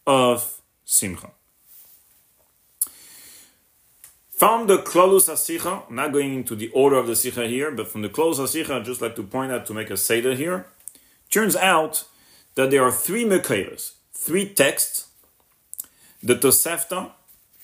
[0.06, 1.32] of simcha.
[4.38, 7.88] From the Klolus HaSicha, I'm not going into the order of the Sicha here, but
[7.88, 10.68] from the Klolus HaSicha, I'd just like to point out to make a Seder here.
[11.32, 12.04] Turns out
[12.54, 15.08] that there are three Mekayas, three texts,
[16.22, 17.14] the Tosefta,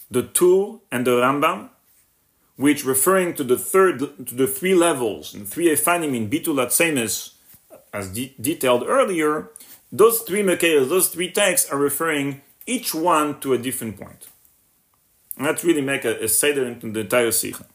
[0.09, 1.69] the Tur, and the Rambam,
[2.55, 7.33] which referring to the third to the three levels and three efanim in bitul atzemis,
[7.91, 9.49] as de- detailed earlier,
[9.91, 14.27] those three mekayas, those three texts are referring each one to a different point.
[15.37, 17.65] And let's really make a, a seder into the entire Sikha.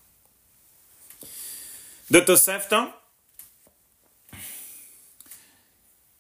[2.11, 2.93] The Tosefta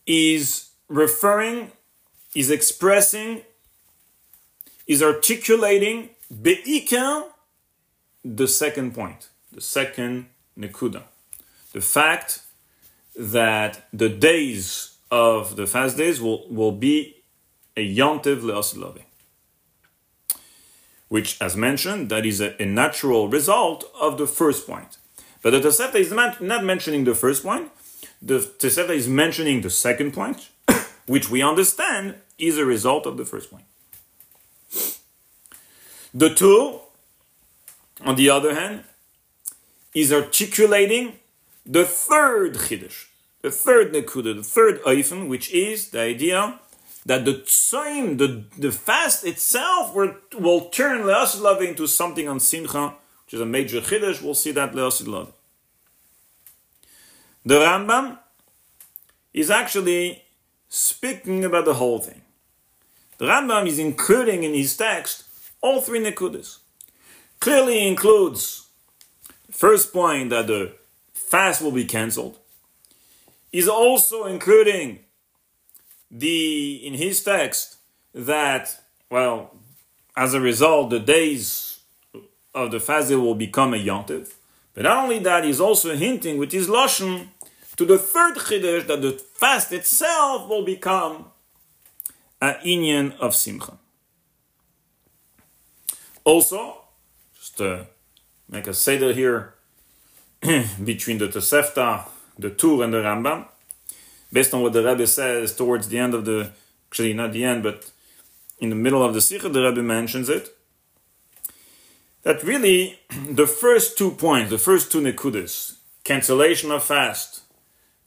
[0.06, 1.72] is referring,
[2.34, 3.42] is expressing,
[4.86, 6.10] is articulating
[6.42, 7.24] be'ikar
[8.24, 10.26] the second point, the second
[10.58, 11.02] nekuda.
[11.72, 12.42] The fact
[13.16, 17.22] that the days of the fast days will, will be
[17.76, 19.02] a yontiv le'asilavi.
[21.08, 24.98] Which, as mentioned, that is a, a, natural result of the first point.
[25.40, 27.70] But the Tosefta is not, not mentioning the first point,
[28.20, 30.50] the Tosefta is mentioning the second point,
[31.06, 33.64] which we understand is a result of the first point.
[36.12, 36.80] The Tur,
[38.04, 38.84] on the other hand,
[39.94, 41.18] is articulating
[41.66, 43.06] the third chiddush,
[43.42, 46.58] the third nekuda, the third oifen, which is the idea
[47.06, 52.94] that the tzoim, the, the fast itself, will, will turn le'asid into something on simcha,
[53.24, 54.22] which is a major chiddush.
[54.22, 55.32] We'll see that le'asid
[57.44, 58.18] The Rambam
[59.32, 60.22] is actually
[60.68, 62.22] speaking about the whole thing.
[63.18, 65.24] The Rambam is including in his text
[65.60, 66.58] all three nekudas.
[67.40, 68.68] Clearly includes
[69.50, 70.74] first point that the
[71.12, 72.38] fast will be cancelled.
[73.52, 75.00] Is also including
[76.10, 77.76] the in his text
[78.12, 78.80] that
[79.10, 79.56] well,
[80.16, 81.80] as a result, the days
[82.54, 84.34] of the fast will become a yontiv.
[84.74, 87.28] But not only that, he's also hinting with his lashon
[87.76, 91.26] to the third chiddush that the fast itself will become
[92.40, 93.78] an inyan of simcha.
[96.24, 96.82] Also,
[98.48, 99.54] make a seder here
[100.84, 102.04] between the Tosefta,
[102.38, 103.46] the Tur, and the Rambam,
[104.32, 106.52] based on what the Rebbe says towards the end of the,
[106.90, 107.90] actually not the end, but
[108.60, 110.56] in the middle of the Sikha, the Rebbe mentions it,
[112.22, 112.98] that really
[113.30, 117.42] the first two points, the first two nekudas, cancellation of fast,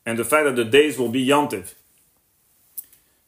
[0.06, 1.74] and the fact that the days will be yontiv,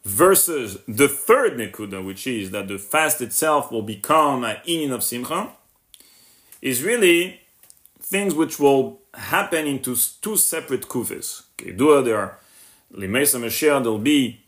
[0.03, 5.03] versus the third nekuda, which is that the fast itself will become an inin of
[5.03, 5.51] simcha,
[6.63, 7.41] is really
[7.99, 11.43] things which will happen into two separate kufis.
[11.59, 12.39] Okay, there are
[12.93, 14.39] limesa Mashiach, there'll be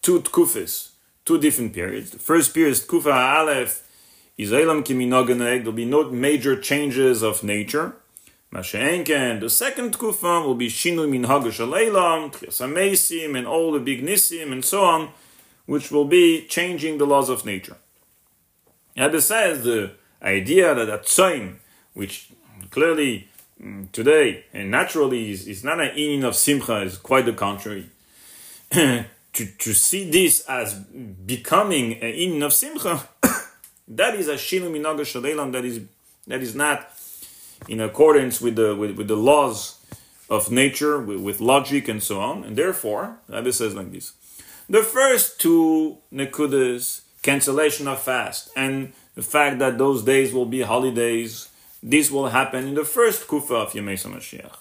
[0.00, 0.90] two kufis,
[1.24, 2.12] two different periods.
[2.12, 3.82] The first period is kufa aleph,
[4.38, 7.96] is elam kiminoganeg, there'll be no major changes of nature.
[8.52, 14.52] Masha'enken, the second kufa will be Shinu min Hagashalaylam, Triasamesim, and all the big Nisim,
[14.52, 15.08] and so on,
[15.66, 17.76] which will be changing the laws of nature.
[18.96, 19.90] Rebbe says the
[20.22, 21.56] idea that a tzaim,
[21.94, 22.30] which
[22.70, 23.28] clearly
[23.62, 27.86] mm, today and naturally is, is not an inin of simcha, is quite the contrary.
[28.70, 33.08] to, to see this as becoming an inin of simcha,
[33.88, 35.80] that is a shinu minaga that is,
[36.26, 36.90] that is not
[37.68, 39.78] in accordance with the, with, with the laws
[40.28, 42.44] of nature, with, with, logic and so on.
[42.44, 44.12] And therefore, Rabbi says like this.
[44.68, 50.62] The first two nekudas, cancellation of fast, and the fact that those days will be
[50.62, 51.48] holidays,
[51.86, 54.56] this will happen in the first kufa of Yemei Mashiach.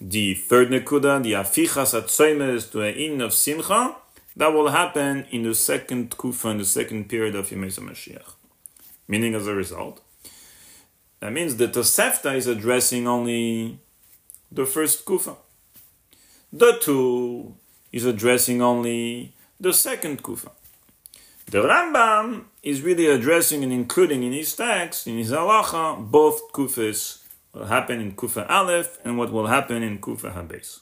[0.00, 3.96] The third nekuda, the afichas atzoimes to a in of simcha,
[4.36, 8.34] that will happen in the second kufa, in the second period of Yemei Mashiach.
[9.08, 10.00] Meaning as a result,
[11.18, 13.80] that means the Tosefta is addressing only
[14.52, 15.34] the first kufa.
[16.52, 17.54] The Tur
[17.90, 20.52] is addressing only the second kufa.
[21.46, 27.22] The Rambam is really addressing and including in his text, in his halacha, both kufis,
[27.52, 30.80] what will happen in kufa aleph and what will happen in kufa habes.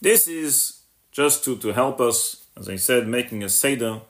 [0.00, 0.80] This is
[1.12, 4.00] just to, to help us, as I said, making a seder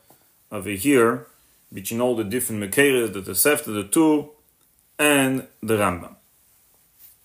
[0.51, 1.26] over here
[1.72, 4.30] between all the different Mekeres, the Tosefta, the two,
[4.99, 6.16] and the Rambam.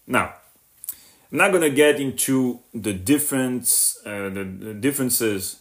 [0.07, 0.33] Now,
[1.31, 5.59] I'm not going to get into the difference, uh, the, the, differences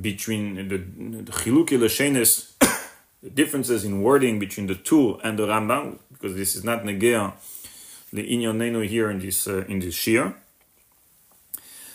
[0.00, 2.52] between the, the Chiluki Lashenis,
[3.22, 7.32] the differences in wording between the Tur and the Rambam, because this is not Negea,
[8.12, 10.34] the Inyon here in this, uh, in this Shir.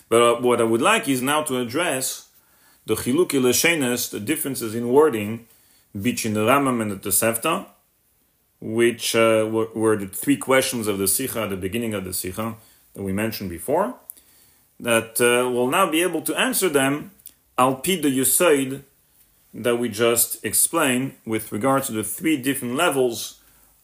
[0.09, 2.29] But uh, what I would like is now to address
[2.85, 5.47] the Chiluki Lashenis, the differences in wording
[5.99, 7.65] between the Rambam and the Tosefta,
[8.61, 12.13] which uh, were, were, the three questions of the Sikha at the beginning of the
[12.13, 12.55] Sikha
[12.93, 13.95] that we mentioned before,
[14.79, 17.11] that uh, will now be able to answer them
[17.57, 18.83] al pi the Yusaid
[19.53, 23.39] that we just explained with regard to the three different levels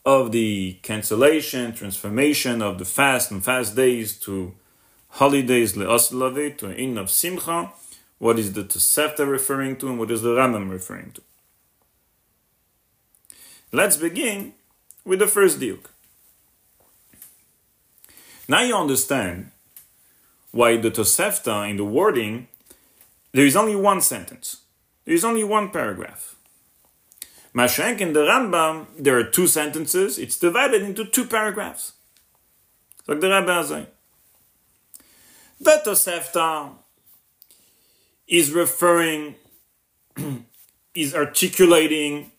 [0.05, 4.53] of the cancellation, transformation of the fast and fast days to
[5.09, 7.71] holidays le'aslavi, to in of simcha,
[8.17, 11.21] what is the Tosefta referring to and what is the Rambam referring to.
[13.71, 14.53] Let's begin
[15.05, 15.85] with the first diuk.
[18.47, 19.51] Now you understand
[20.51, 22.47] why the Tosefta in the wording,
[23.31, 24.61] there is only one sentence.
[25.05, 26.35] There is only one paragraph.
[27.53, 30.17] Mashenk in the Rambam, there are two sentences.
[30.17, 31.93] It's divided into two paragraphs.
[33.07, 33.87] Like the Rabbi Azai.
[35.59, 36.71] The Tosefta
[38.27, 39.35] is referring,
[40.95, 42.31] is articulating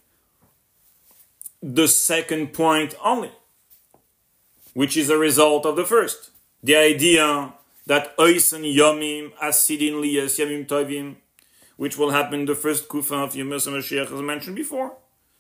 [1.63, 3.31] the second point only,
[4.73, 6.31] which is a result of the first.
[6.63, 7.53] The idea
[7.87, 11.17] that Oisen Yomim Asidin Liyas Yomim Tovim,
[11.77, 14.97] which will happen in the first Kufa of Yemus Mashiach, as mentioned before.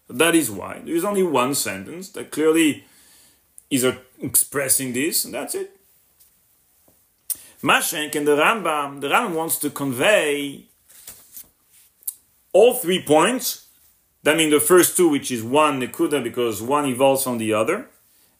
[0.08, 2.84] That is why there is only one sentence that clearly
[3.70, 3.86] is
[4.20, 5.78] expressing this, and that's it.
[7.62, 10.64] Mashenk and the Rambam, the Rambam wants to convey
[12.52, 13.66] all three points.
[14.24, 17.88] That means the first two, which is one Nekuda, because one evolves from the other,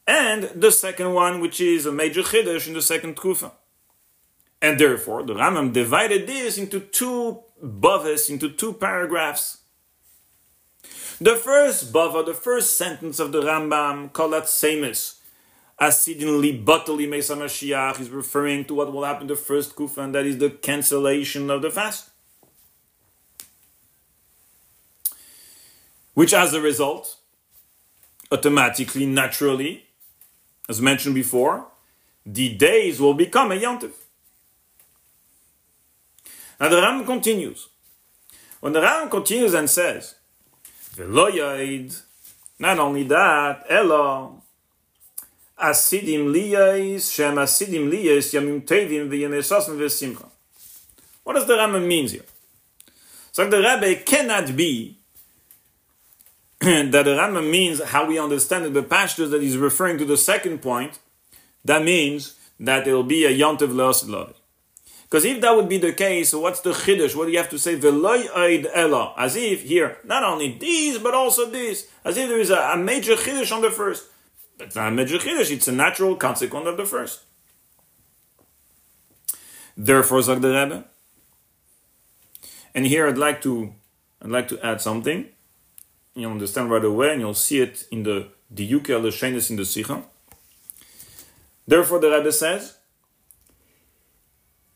[0.07, 3.53] and the second one, which is a major Chiddush in the second Kufa.
[4.63, 9.59] And therefore, the Rambam divided this into two baves, into two paragraphs.
[11.21, 15.19] The first bava, the first sentence of the Rambam, that samus,
[15.81, 20.27] Asidin libatali mesa Mashiach, is referring to what will happen the first kufa, and that
[20.27, 22.11] is the cancellation of the fast.
[26.15, 27.17] Which, as a result,
[28.31, 29.87] automatically, naturally,
[30.69, 31.67] as mentioned before,
[32.25, 34.02] the days will become a yontif.
[36.63, 37.69] Now the Ram continues.
[38.61, 40.15] When the Ram continues and says,
[40.97, 44.41] not only that, Elo,
[45.61, 50.29] Asidim liyais, Shem Asidim liyais, Yamim Tevim, V'yemesosim V'simcha.
[51.25, 52.23] What does the Ram mean here?
[53.33, 54.99] So the Rabbi cannot be
[56.61, 60.17] that the Rambam means how we understand it, the pastors that he's referring to the
[60.17, 61.01] second point,
[61.65, 64.35] that means that it will be a Yontev Leosid
[65.13, 67.15] because if that would be the case, what's the chiddush?
[67.15, 67.77] What do you have to say?
[67.79, 69.13] Veloy oid ella.
[69.19, 71.87] As if here, not only these, but also this.
[72.03, 74.09] As if there is a, a major chiddush on the first.
[74.57, 77.25] But it's not a major chiddush, it's a natural consequence of the first.
[79.77, 80.85] Therefore, Zag the Rebbe.
[82.75, 83.75] And here I'd like to
[84.23, 85.27] I'd like to add something.
[86.15, 90.05] You'll understand right away, and you'll see it in the Diyuke al in the Sikha.
[91.69, 92.79] Therefore, the Rebbe says,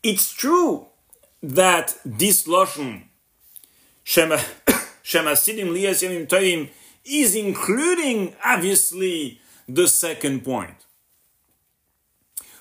[0.03, 0.87] it's true
[1.41, 3.03] that this Lashon,
[4.03, 6.69] Shema Sidim Liyas Yemim Toim,
[7.05, 10.85] is including, obviously, the second point,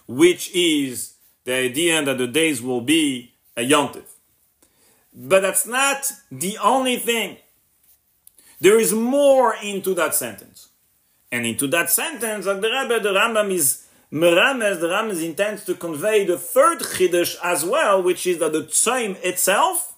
[0.07, 1.15] which is
[1.45, 4.05] the idea that the days will be a yontif.
[5.15, 7.39] But that's not the only thing.
[8.61, 10.69] There is more into that sentence.
[11.33, 16.25] And into that sentence, like the Rebbe, the Rambam is The Rambam intends to convey
[16.25, 19.97] the third Chiddush as well, which is that the Tzoim itself,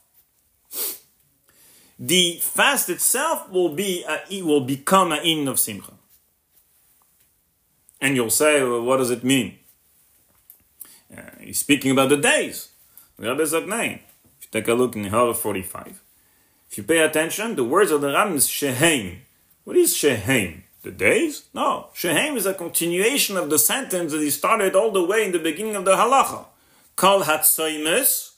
[1.98, 5.92] the fast itself will be, a, it will become an in of Simcha.
[8.00, 9.58] And you'll say, well, what does it mean?
[11.14, 12.70] Uh, he's speaking about the days.
[13.18, 13.94] Rabbi Zaknain.
[14.40, 16.00] If you take a look in Hara 45,
[16.70, 19.18] if you pay attention, the words of the Ram is Sheheim.
[19.64, 20.62] What is Sheheim?
[20.82, 21.48] The days?
[21.52, 21.88] No.
[21.92, 25.38] Shehem is a continuation of the sentence that he started all the way in the
[25.38, 26.46] beginning of the halacha.
[26.96, 28.32] Kal hatzoimes,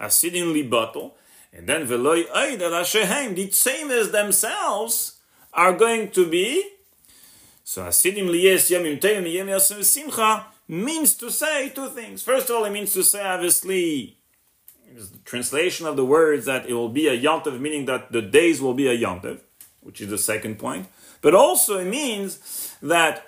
[0.00, 1.12] asidin libato,
[1.52, 3.34] and then veloy oid el shehem.
[3.34, 5.18] The tzeimes themselves
[5.54, 6.62] are going to be,
[7.64, 12.22] so asidim liyes yamim teim yem yasim simcha, means to say two things.
[12.22, 14.18] First of all, it means to say, obviously,
[14.94, 18.60] the translation of the words that it will be a yontev, meaning that the days
[18.60, 19.40] will be a yontev,
[19.80, 20.86] which is the second point.
[21.26, 23.26] But also it means that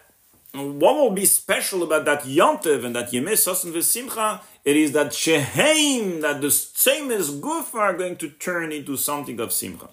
[0.52, 5.08] what will be special about that yontiv and that Yemei Sosan V'Simcha, it is that
[5.08, 9.88] Sheheim, that the same as Guf are going to turn into something of Simcha.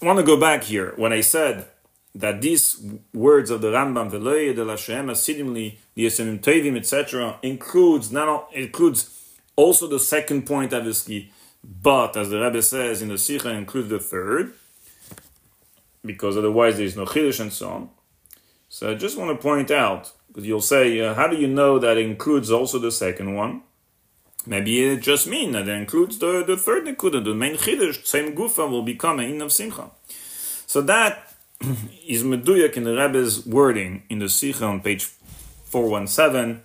[0.00, 1.66] I want to go back here when I said
[2.14, 2.80] that these
[3.12, 8.54] words of the Rambam, Veloye de la Shehem Asidimli, the Yesenim Tevim, etc., includes not
[8.54, 9.10] includes
[9.56, 11.32] also the second point, obviously,
[11.64, 14.54] but as the Rebbe says in the Sikha, includes the third
[16.08, 17.90] because otherwise there is no chiddush and so on.
[18.68, 21.78] So I just want to point out because you'll say, uh, how do you know
[21.78, 23.62] that includes also the second one?
[24.46, 28.34] Maybe it just means that it includes the, the third nekuda, the main chiddush, same
[28.34, 29.90] gufa will become an in of simcha.
[30.66, 31.34] So that
[32.06, 35.04] is meduyak in the Rebbe's wording in the Sikha on page
[35.64, 36.62] 417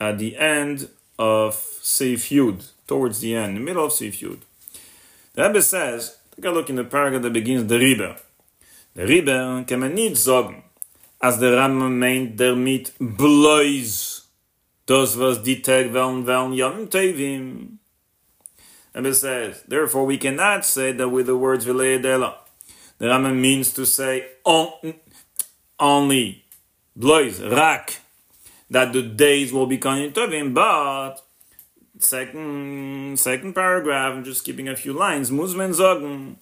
[0.00, 4.40] at the end of Seif Yud, towards the end, the middle of Seif Yud.
[5.34, 8.16] The Rebbe says, Take a look in the paragraph that begins the Riber.
[8.98, 10.64] The Riber kann man nicht sagen,
[11.20, 14.28] als der Rambam meint, der mit bloß
[14.86, 17.78] das, was die Tag wollen, wollen, Yom Tevim.
[18.92, 22.38] And it says, therefore we cannot say that with the words Vilayadela.
[22.98, 24.94] The Rambam means to say on,
[25.78, 26.46] only,
[26.96, 28.00] blois, rak,
[28.68, 31.22] that the days will be become Tovim, but
[32.00, 36.38] second second paragraph, I'm just skipping a few lines, Musmen sagen,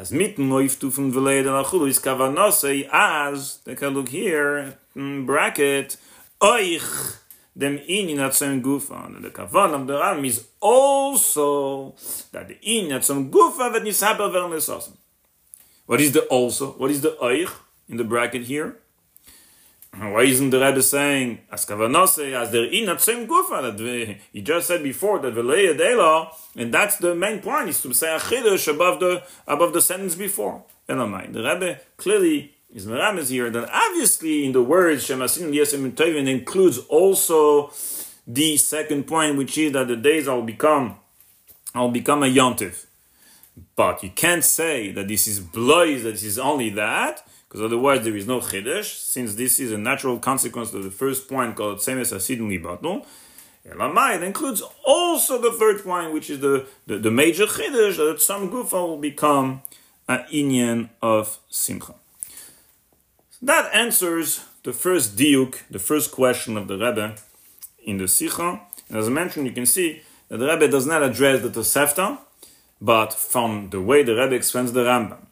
[0.00, 5.98] as mitten läuft von Vilayadela Chulu is kavanose, as, take a look here, in bracket,
[6.40, 7.18] euch,
[7.54, 9.06] dem in at some gufa.
[9.06, 11.94] And the kavan of the ram is also
[12.32, 14.90] that the in at some gufa over the sauce
[15.84, 16.72] what is the also?
[16.78, 17.50] What is the eich
[17.88, 18.79] in the bracket here
[19.92, 24.18] why isn't the Rebbe saying as kavanose as the in at some gufa that we,
[24.32, 27.92] he just said before that the leia dela and that's the main point is to
[27.92, 32.86] say a chidush above the above the sentence before and mind the Rebbe clearly is
[32.86, 37.72] Meramis here that obviously in the words Shemasin Yesim Tovin includes also
[38.26, 40.96] the second point, which is that the days I will become
[41.74, 42.86] I'll become a yontif.
[43.76, 48.04] But you can't say that this is blois, that this is only that, because otherwise
[48.04, 51.78] there is no chiddush, since this is a natural consequence of the first point called
[51.78, 53.04] Tsemes Asidin Libatul.
[53.68, 58.22] Elamai, it includes also the third point, which is the, the, the major chiddush, that
[58.22, 59.62] some gufa will become
[60.08, 61.92] an inyan of simcha.
[63.42, 67.16] That answers the first diuk, the first question of the Rebbe
[67.82, 68.60] in the Sikha.
[68.88, 72.18] And as I mentioned, you can see that the Rebbe does not address the Tosefta,
[72.80, 75.26] but from the way the Rebbe explains the Rambam,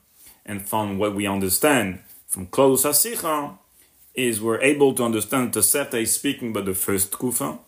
[0.44, 3.58] and from what we understand from Klolus HaSikha,
[4.14, 7.58] is we're able to understand that Tosefta is speaking about the first Kufa,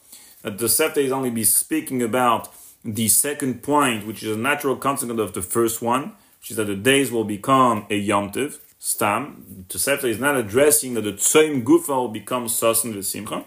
[0.43, 2.53] that the Tosefta is only be speaking about
[2.85, 6.67] the second point, which is a natural consequence of the first one, which is that
[6.67, 11.95] the days will become a yomtiv, Stam, Tosefta is not addressing that the Tzoim Gufa
[11.95, 13.45] will become Sasan V'Simcha.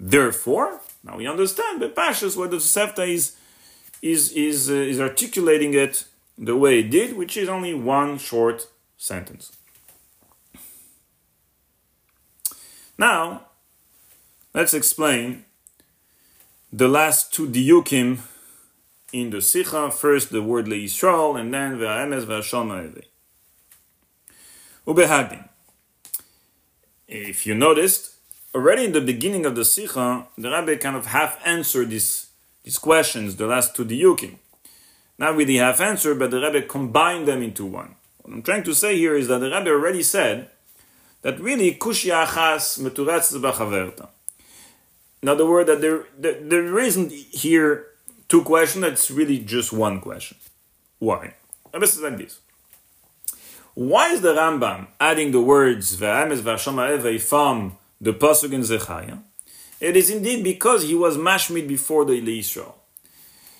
[0.00, 3.36] Therefore, now we understand the Pashas where the Tosefta is,
[4.00, 6.06] is, is, uh, is articulating it
[6.38, 8.66] the way it did, which is only one short
[8.96, 9.52] sentence.
[12.96, 13.46] Now,
[14.54, 15.44] let's explain
[16.72, 18.18] the last two diukim
[19.12, 19.90] in the Sikha.
[19.90, 23.02] First, the word Le'Yisrael, and then Ve'ames Ve'ashal.
[24.86, 25.48] Ubehagdim.
[27.08, 28.16] If you noticed,
[28.54, 32.28] already in the beginning of the Sikha, the Rabbi kind of half answered these,
[32.62, 34.36] these questions, the last two diyukim.
[35.18, 37.96] Not really half answered, but the Rabbi combined them into one.
[38.22, 40.50] What I'm trying to say here is that the Rabbi already said
[41.24, 44.08] that really kushya achas meturetz b'chaverta.
[45.22, 47.86] In other words, that there, there, there isn't here
[48.28, 50.36] two questions, it's really just one question.
[50.98, 51.34] Why?
[51.72, 52.40] Rabbi says like this.
[53.72, 59.16] Why is the Rambam adding the words Ve'emes Ve'ashama from the pasuk in Zechariah?
[59.80, 62.74] It is indeed because he was mashmid before the Yisrael.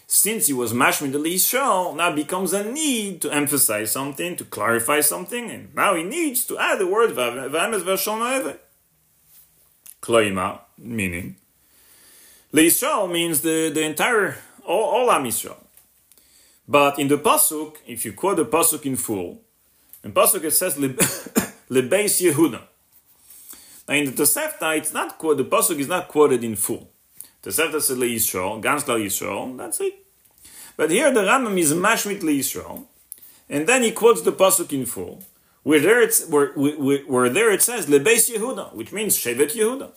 [0.06, 5.00] Since he was mashmid the Yisrael, now becomes a need to emphasize something, to clarify
[5.00, 8.58] something, and now he needs to add the word Ve'emes Ve'ashama
[10.02, 11.36] Kloima, meaning
[12.52, 15.56] Yisrael means the, the entire all, all Am Yisrael.
[16.68, 19.40] But in the pasuk, if you quote the pasuk in full,
[20.04, 22.60] in Pasuk it says Lebeis Yehuda.
[23.88, 26.90] Now in the Tosefta, it's not quoted, the Pasuk is not quoted in full.
[27.46, 29.94] Le Yisrael, Gans La Yisrael, that's it.
[30.76, 32.86] But here the Rambam is Mashmit Yisrael,
[33.48, 35.22] and then he quotes the Pasuk in full,
[35.62, 39.92] where there, it's, where, where, where there it says Lebeis Yehuda, which means Shevet Yehuda.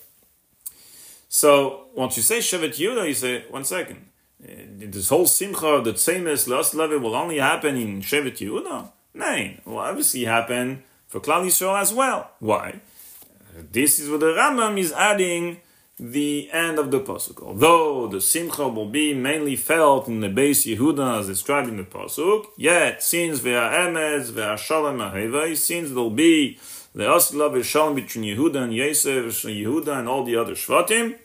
[1.29, 4.07] So once you say Shevet Yehuda, you say, one second,
[4.43, 8.91] uh, this whole Simcha, the Tzemes, Last Levi will only happen in Shevet Yehuda?
[9.13, 12.31] Nein, will obviously happen for Klal Yisrael as well.
[12.39, 12.81] Why?
[13.71, 15.61] This is what the Rambam is adding
[15.99, 17.41] the end of the pasuk.
[17.41, 21.83] Although the simcha will be mainly felt in the base Yehuda as described in the
[21.83, 26.59] pasuk, yet since ve'aemez ve'ashalom ahevai, since there'll be
[26.93, 31.17] the asla ve'shalom between Yehuda and Yosef, Yehuda and all the other shvatim,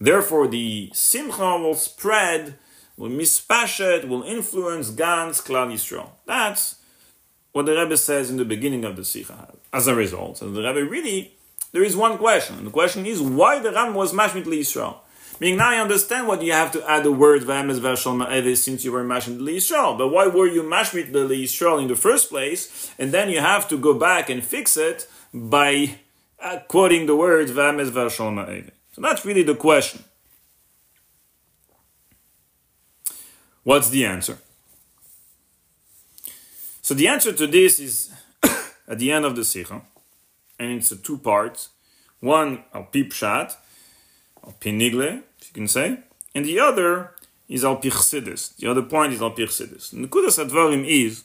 [0.00, 2.54] therefore the simcha will spread,
[2.96, 6.10] will mispashet, will influence Gans Klal Yisrael.
[6.24, 6.76] That's
[7.52, 9.54] what the Rebbe says in the beginning of the Sikha.
[9.72, 11.33] As a result, so the Rebbe really,
[11.74, 12.64] there is one question.
[12.64, 14.98] The question is why the Ram was Mashmit Yisrael.
[15.40, 18.84] Meaning now I understand what you have to add the word Vames Vashal Ma'evis since
[18.84, 19.98] you were Mashmit Yisrael.
[19.98, 22.92] But why were you Mashmit Yisrael in the first place?
[22.96, 25.96] And then you have to go back and fix it by
[26.40, 28.70] uh, quoting the words Vames Vashal Ma'evis.
[28.92, 30.04] So that's really the question.
[33.64, 34.38] What's the answer?
[36.82, 38.12] So the answer to this is
[38.86, 39.82] at the end of the Sikha,
[40.58, 41.70] and it's a two parts.
[42.20, 43.56] One, al pi pshat,
[44.44, 45.98] al pi nigle, if you can say,
[46.34, 47.14] and the other
[47.48, 48.56] is al pi chsidis.
[48.56, 49.92] The other point is al pi chsidis.
[49.94, 51.24] Nekudas advarim is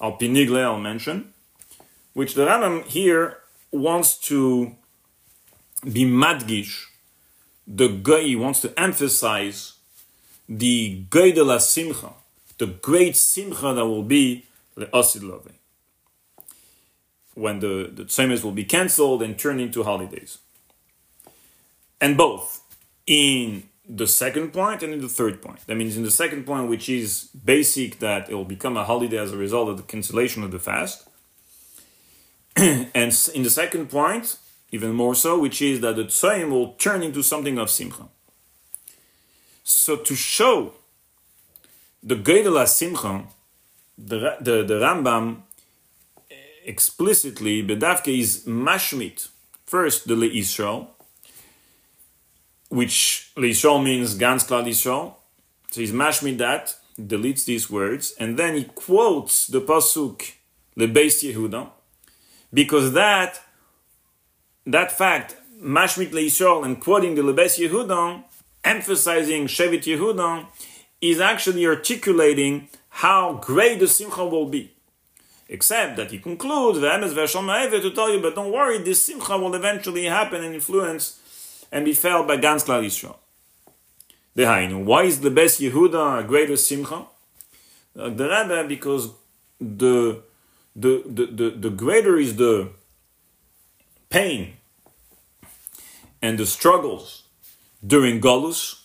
[0.00, 1.32] al pinigle I'll mention,
[2.14, 3.38] which the Rambam here
[3.70, 4.76] wants to
[5.84, 6.86] be madgish.
[7.66, 9.74] The guy wants to emphasize
[10.48, 12.12] the de simcha,
[12.58, 14.46] the great simcha that will be
[14.76, 15.46] the asid love
[17.34, 20.38] when the, the tzemes will be cancelled and turned into holidays.
[22.00, 22.62] And both
[23.06, 25.66] in the second point and in the third point.
[25.66, 29.18] That means in the second point, which is basic that it will become a holiday
[29.18, 31.08] as a result of the cancellation of the fast.
[32.56, 34.36] and in the second point,
[34.70, 38.08] even more so, which is that the tzayim will turn into something of simcha.
[39.64, 40.74] So to show
[42.02, 43.24] the Gedela Simcha,
[43.98, 45.42] the, the, the Rambam
[46.64, 49.28] explicitly, Bedavke is mashmit.
[49.66, 50.88] First, the Le'Israel,
[52.68, 55.14] which Le'Israel means Gans Klal Yisrael.
[55.70, 60.32] So he's mashmit that, deletes these words, and then he quotes the Pasuk
[60.76, 61.70] Lebeis Yehuda,
[62.52, 63.40] because that,
[64.66, 68.24] that fact, mashmit Le'Israel and quoting the Lebeis Yehuda,
[68.64, 70.46] emphasizing Shevet Yehuda,
[71.00, 74.72] is actually articulating how great the Simcha will be.
[75.52, 80.44] Except that he concludes to tell you, but don't worry, this simcha will eventually happen
[80.44, 83.16] and influence and be felt by Gans Klal Yisrael.
[84.86, 87.04] Why is the best Yehuda a greater simcha?
[87.94, 89.10] The Rebbe, because
[89.60, 90.22] the,
[90.76, 92.68] the, the, the, the greater is the
[94.08, 94.52] pain
[96.22, 97.24] and the struggles
[97.84, 98.84] during Golus,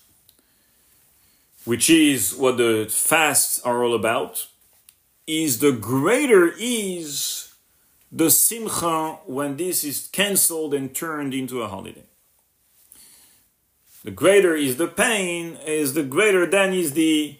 [1.63, 4.47] which is what the fasts are all about
[5.27, 7.53] is the greater is
[8.11, 12.03] the simcha when this is cancelled and turned into a holiday.
[14.03, 17.37] The greater is the pain, is the greater then is the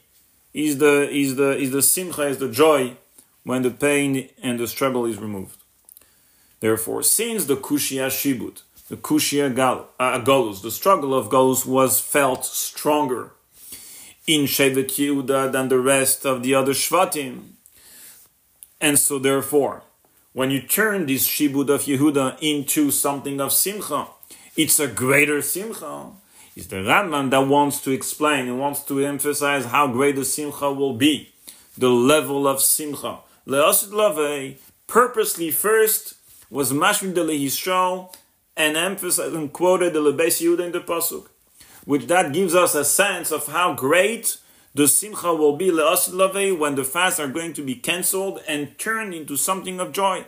[0.54, 2.98] is the is the is the simcha is the joy
[3.44, 5.58] when the pain and the struggle is removed.
[6.60, 12.46] Therefore, since the kushia shibut, the kushia gal, uh, the struggle of galus was felt
[12.46, 13.32] stronger
[14.26, 17.42] in Shevet Yehuda than the rest of the other shvatim,
[18.82, 19.84] and so, therefore,
[20.34, 24.08] when you turn this Shibud of Yehuda into something of Simcha,
[24.58, 26.12] it's a greater Simcha.
[26.56, 30.72] It's the Rambam that wants to explain and wants to emphasize how great the Simcha
[30.72, 31.34] will be,
[31.78, 33.20] the level of Simcha.
[33.48, 36.16] Leosid Lave purposely first
[36.50, 38.14] was Mashmin de Yisrael
[38.58, 41.28] and emphasized and quoted the Lebes Yehuda in the Pasuk,
[41.86, 44.38] which that gives us a sense of how great
[44.76, 49.14] the simcha will be le'asid when the fasts are going to be cancelled and turned
[49.14, 50.26] into something of joy.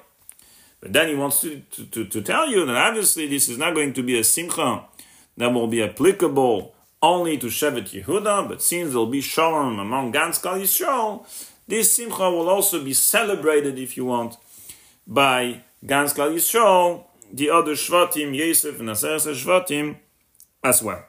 [0.79, 3.75] But then he wants to, to, to, to, tell you that obviously this is not
[3.75, 4.85] going to be a simcha
[5.35, 10.11] that will be applicable only to Shevet Yehuda, but since there will be shalom among
[10.11, 11.25] Gans Kal Yisrael,
[11.67, 14.37] this simcha will also be celebrated, if you want,
[15.05, 19.97] by Gans Kal Yisrael, the other Shvatim, Yosef and Aseret Shvatim,
[20.63, 21.03] as well.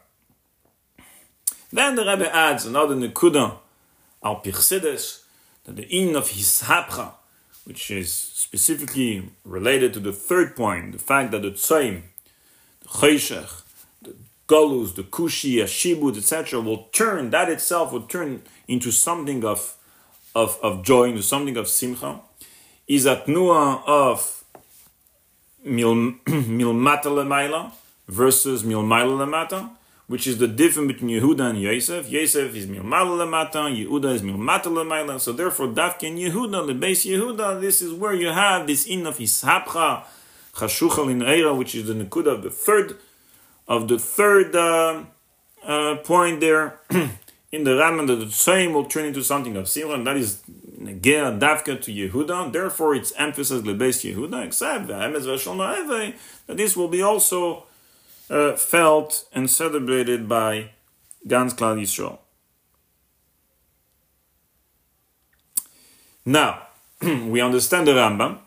[1.70, 3.58] Then the Rebbe adds another nekuda
[4.22, 5.22] al pirsides
[5.64, 7.12] that the in of his hapcha,
[7.64, 12.02] which is specifically related to the third point, the fact that the tzaim,
[12.80, 13.62] the chayshech,
[14.00, 14.14] the
[14.48, 19.74] galus, the kushi, ashibud, etc., will turn that itself will turn into something of
[20.34, 22.20] of, of joy, into something of simcha,
[22.86, 24.44] is a tnua of
[25.64, 25.94] mil,
[26.26, 27.72] milmata lemaila
[28.06, 29.70] versus milmaila lemata
[30.08, 32.10] which is the difference between Yehuda and Yosef.
[32.10, 35.20] Yosef is milmala lemata, Yehuda is milmata lemaila.
[35.20, 39.18] So therefore, Dafkin Yehuda, the base Yehuda, this is where you have this in of
[39.18, 40.04] Hishapcha,
[40.54, 42.96] Chashucha Eira, which is the Nekuda of the third
[43.68, 45.04] of the third uh,
[45.62, 46.80] uh, point there
[47.52, 50.42] in the Raman that the same will turn into something of Simcha, and that is
[50.80, 52.50] Negea Dafka to Yehuda.
[52.50, 56.22] Therefore, it's emphasis Lebes Yehuda, except that
[56.56, 57.67] this will be also
[58.30, 60.70] uh, felt and celebrated by
[61.26, 62.18] Gans Klal Yisrael.
[66.24, 66.62] Now,
[67.02, 68.38] we understand the Rambam,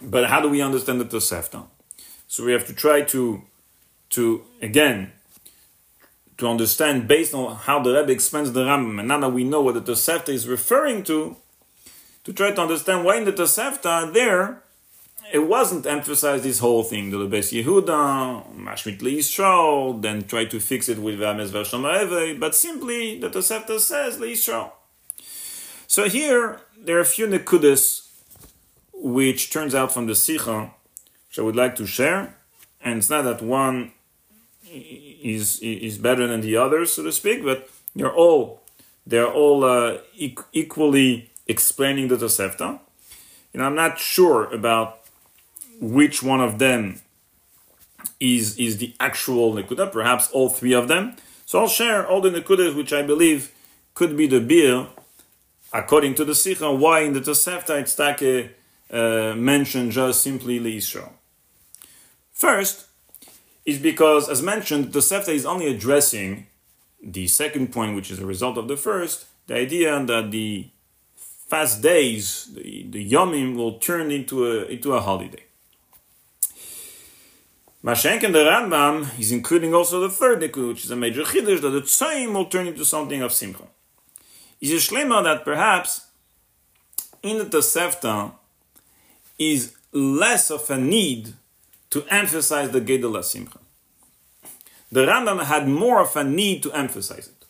[0.00, 1.64] but how do we understand the Tosefta?
[2.26, 3.42] So we have to try to,
[4.10, 5.12] to again,
[6.38, 9.60] to understand based on how the Rebbe explains the Rambam, and now that we know
[9.62, 11.36] what the Tosefta is referring to,
[12.24, 14.61] to try to understand why in the Tosefta there
[15.32, 20.90] it wasn't emphasized this whole thing, the Lebes Yehuda, Mashmit Yisrael, then try to fix
[20.90, 24.72] it with Vames Vashamaeve, but simply the Tosefta says Yisrael.
[25.86, 28.08] So here, there are a few nekudas
[28.92, 30.70] which turns out from the Sikha,
[31.28, 32.36] which I would like to share.
[32.82, 33.92] And it's not that one
[34.68, 38.62] is is better than the other, so to speak, but they're all
[39.06, 39.98] they're all uh,
[40.52, 42.80] equally explaining the Tosefta.
[43.54, 45.01] Know, I'm not sure about
[45.82, 47.00] which one of them
[48.20, 49.90] is is the actual nekuda.
[49.90, 51.16] Perhaps all three of them.
[51.44, 53.52] So I'll share all the nekudas which I believe
[53.94, 54.86] could be the beer,
[55.72, 56.72] according to the Sikha.
[56.72, 58.54] Why in the Tosefta it's take
[58.90, 61.14] uh, mentioned just simply Israel.
[62.32, 62.86] First,
[63.64, 66.46] is because, as mentioned, the Tosefta is only addressing
[67.02, 70.68] the second point, which is a result of the first, the idea that the
[71.16, 75.44] fast days, the, the Yomim, will turn into a, into a holiday.
[77.84, 81.60] Mashenk and the Rambam is including also the third Nikud, which is a major chiddush,
[81.62, 83.64] that the Tzoyim will turn into something of Simcha.
[84.60, 86.06] Is a shlema that perhaps
[87.24, 88.32] in the Tosefta
[89.36, 91.34] is less of a need
[91.90, 93.58] to emphasize the Gedel Simcha.
[94.92, 97.46] The Rambam had more of a need to emphasize it.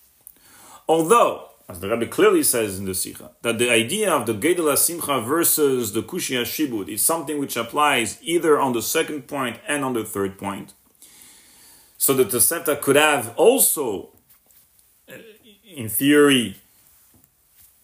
[0.88, 4.76] Although, as the Rabbi clearly says in the Sikha, that the idea of the Gedel
[4.76, 9.84] Simcha versus the Kushia Shibud is something which applies either on the second point and
[9.84, 10.74] on the third point.
[11.96, 14.10] So the Tosefta could have also,
[15.08, 15.14] uh,
[15.64, 16.56] in theory,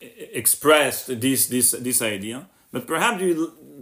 [0.01, 3.23] expressed this, this, this idea, but perhaps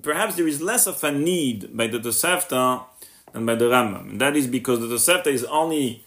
[0.02, 2.84] perhaps there is less of a need by the Tosefta
[3.32, 4.10] than by the Rambam.
[4.10, 6.05] And that is because the Tosefta is only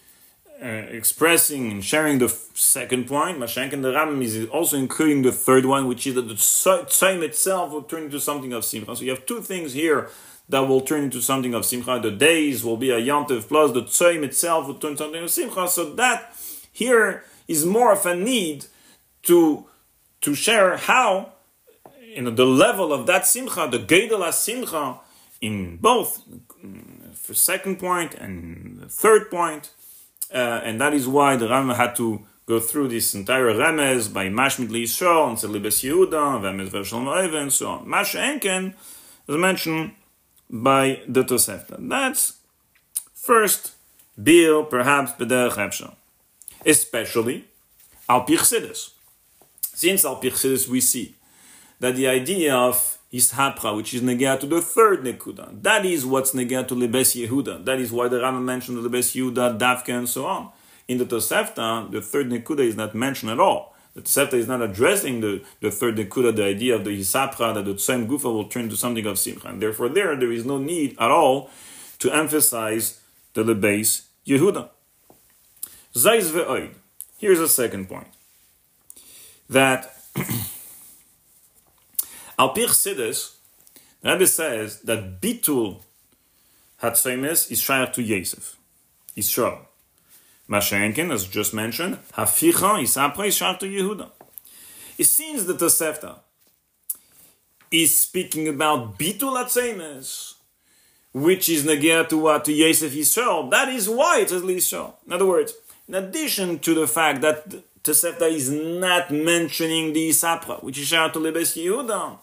[0.62, 3.38] uh, expressing and sharing the second point.
[3.38, 7.22] Mashenk and the Rambam is also including the third one, which is that the Tzoyim
[7.22, 8.94] itself will turn into something of Simcha.
[8.96, 10.10] So you have two things here
[10.48, 12.00] that will turn into something of Simcha.
[12.02, 15.68] The days will be a Yantiv plus the Tzoyim itself will turn something of Simcha.
[15.68, 16.34] So that
[16.72, 18.66] here is more of a need
[19.22, 19.66] to
[20.20, 21.32] to share how
[22.14, 25.00] you know, the level of that simcha, the Gedela simcha,
[25.40, 26.22] in both
[27.26, 29.70] the second point and third point,
[30.32, 34.26] uh, and that is why the Rambam had to go through this entire Remez by
[34.28, 37.88] Mashmit Yisrael and Celibes Yehuda, Moev, and so on.
[37.88, 38.74] Mash Enken
[39.28, 39.92] is mentioned
[40.50, 41.76] by the Tosefta.
[41.88, 42.38] That's
[43.14, 43.72] first
[44.20, 45.94] Bil, perhaps Bederech Epshel.
[46.66, 47.44] Especially
[48.08, 48.26] Al.
[49.62, 51.14] Since Al we see
[51.78, 56.32] that the idea of Ishapra, which is negea to the third Nekuda, that is what's
[56.32, 57.64] negea to Lebes Yehuda.
[57.64, 60.50] That is why the Rama mentioned Lebes Yehuda, Davka, and so on.
[60.86, 63.74] In the Tosefta, the third Nekuda is not mentioned at all.
[63.94, 67.64] The Tosefta is not addressing the, the third Nekuda, the idea of the Hisapra, that
[67.64, 69.48] the same Gufa will turn to something of Simcha.
[69.48, 71.50] And therefore, there, there is no need at all
[71.98, 73.00] to emphasize
[73.34, 74.68] the Lebes Yehuda.
[75.94, 76.74] Zayz ve'oid.
[77.18, 78.06] Here's a second point.
[79.48, 79.96] That
[82.40, 83.34] Al Pich Sidis,
[84.00, 85.82] the Rebbe says that Bitul
[86.82, 88.56] Hatzfemes is Shayach to Yosef,
[89.14, 89.58] Yisrael.
[90.48, 94.08] Mashenkin, as just mentioned, Haficha is Apra is Shayach to Yehuda.
[94.96, 96.20] It seems that the Sefta
[97.70, 100.36] is speaking about Bitul Hatzfemes,
[101.12, 102.46] which is Nagia to what?
[102.46, 103.50] To Yosef Yisrael.
[103.50, 104.94] That is why it says Yisrael.
[105.06, 105.52] In other words,
[105.86, 107.50] in addition to the fact that
[107.82, 112.18] Tosefta is not mentioning the Isapra, which is Shayach to Lebes Yehuda,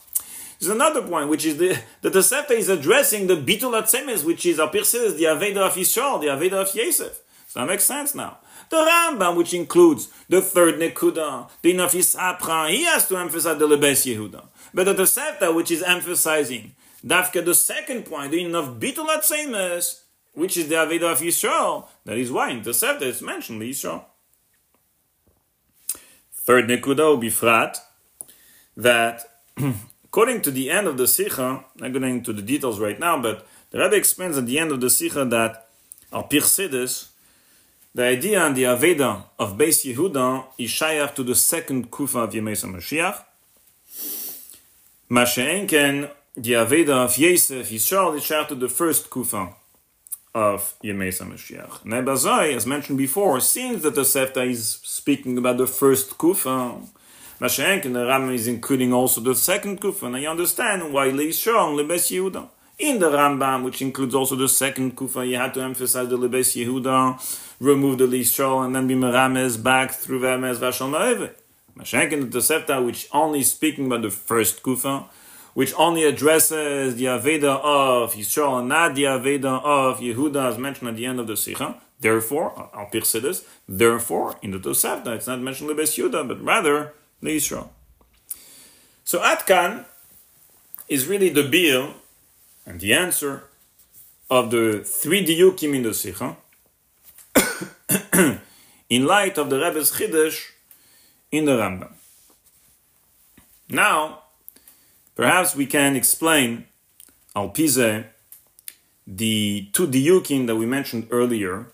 [0.59, 4.57] there's another point, which is the, the Tosefta is addressing the Bitul Atzemes, which is
[4.57, 7.21] Apirsis, the Aveda of Yisrael, the Aveda of Yosef.
[7.47, 8.39] So that makes sense now.
[8.69, 13.67] The Rambam, which includes the third Nekuda, the Nafis Apra, he has to emphasize the
[13.67, 14.47] Lebes Yehuda.
[14.73, 20.01] But the Tosefta, which is emphasizing Dafka, the second point, the of Bitul Atzemes,
[20.33, 24.03] which is the Aveda of Yisrael, that is why in the Tosefta it's mentioned Yisrael.
[26.33, 27.77] Third Nekuda, Bifrat,
[28.75, 29.23] that
[30.09, 33.21] According to the end of the Sikha, I'm not going into the details right now,
[33.21, 35.67] but the Rebbe explains at the end of the Sikha that
[36.13, 37.09] Al Pirsidis,
[37.93, 42.31] the idea and the Aveda of Beis Yehuda is shayach to the second Kufa of
[42.31, 43.23] Yemesa Mashiach.
[45.09, 49.53] Masha'enken, the Aveda of Yosef Yisrael is shayach to the first Kufa
[50.33, 51.83] of Yemesa Mashiach.
[51.83, 56.75] Nebazai, as mentioned before, seems that the Sefta is speaking about the first Kufa
[57.39, 61.75] Mashenk and the Rambam is including also the second kufa, and I understand why Leishon
[61.75, 62.49] Lebes Yehuda.
[62.79, 66.55] In the Rambam, which includes also the second kufa, you had to emphasize the Lebes
[66.55, 71.31] Yehuda, remove the Leishon, and then be Merames back through Vermes Vashon Ma'eve.
[71.77, 75.05] Mashenk and the Tosefta, which only speaking about the first kufa,
[75.53, 80.89] which only addresses the Aveda of Yisrael and not the Aveda of Yehuda, as mentioned
[80.89, 81.75] at the end of the Sikha.
[81.99, 87.71] Therefore, Al Pirsidis, therefore, in the Tosefta, it's not mentioned Lebes Yehuda, but rather Israel.
[89.03, 89.85] So Atkan
[90.87, 91.93] is really the bill
[92.65, 93.45] and the answer
[94.29, 96.37] of the three diukim in the Sikha
[98.89, 100.51] in light of the Rebbe's Chiddush
[101.31, 101.93] in the Rambam.
[103.69, 104.23] Now,
[105.15, 106.65] perhaps we can explain
[107.35, 108.05] al pize
[109.05, 111.67] the two diukim that we mentioned earlier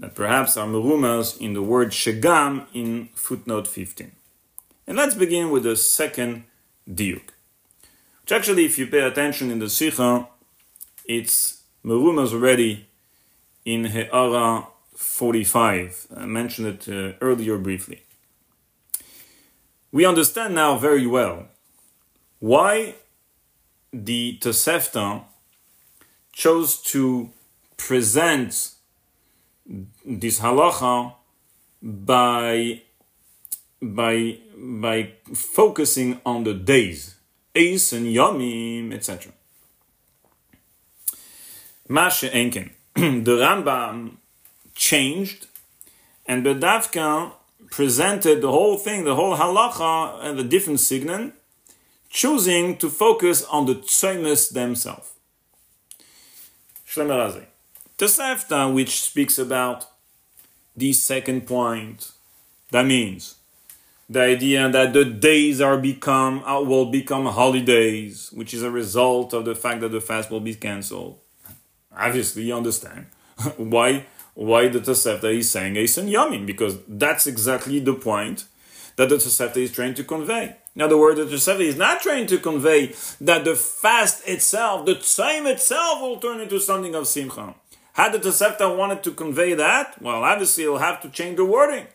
[0.00, 4.12] that perhaps are merumas in the word shegam in footnote 15.
[4.88, 6.44] And let's begin with the second
[6.90, 7.20] diuk.
[8.22, 10.26] Which actually, if you pay attention in the Sikha,
[11.04, 12.88] it's merumas already
[13.66, 14.66] in He'ara
[14.96, 16.06] 45.
[16.16, 18.02] I mentioned it uh, earlier briefly.
[19.92, 21.48] We understand now very well
[22.38, 22.94] why
[23.92, 25.24] the Tosefta
[26.32, 27.28] chose to
[27.76, 28.70] present
[30.06, 31.12] this halacha
[31.82, 32.80] by
[33.80, 37.14] by by focusing on the days,
[37.56, 39.32] Eis and Yomim, etc.
[41.88, 42.70] Mashe Enken,
[43.24, 44.16] the Rambam
[44.74, 45.46] changed,
[46.26, 47.32] and Bedavka
[47.70, 51.32] presented the whole thing, the whole halacha, and the different signan,
[52.10, 55.12] choosing to focus on the tzoymes themselves.
[56.86, 57.44] Shlemer
[57.96, 59.86] Tosefta, which speaks about
[60.76, 62.12] the second point,
[62.70, 63.37] that means
[64.08, 69.34] the idea that the days are become uh, will become holidays, which is a result
[69.34, 71.18] of the fact that the fast will be cancelled.
[71.94, 73.06] Obviously, you understand
[73.56, 78.44] why why the Tosefta is saying Eisen Yamin, because that's exactly the point
[78.96, 80.56] that the Tosefta is trying to convey.
[80.74, 84.94] In other words, the Tosefta is not trying to convey that the fast itself, the
[84.94, 87.54] time itself, will turn into something of Simcha.
[87.92, 91.88] Had the Tosefta wanted to convey that, well, obviously, he'll have to change the wording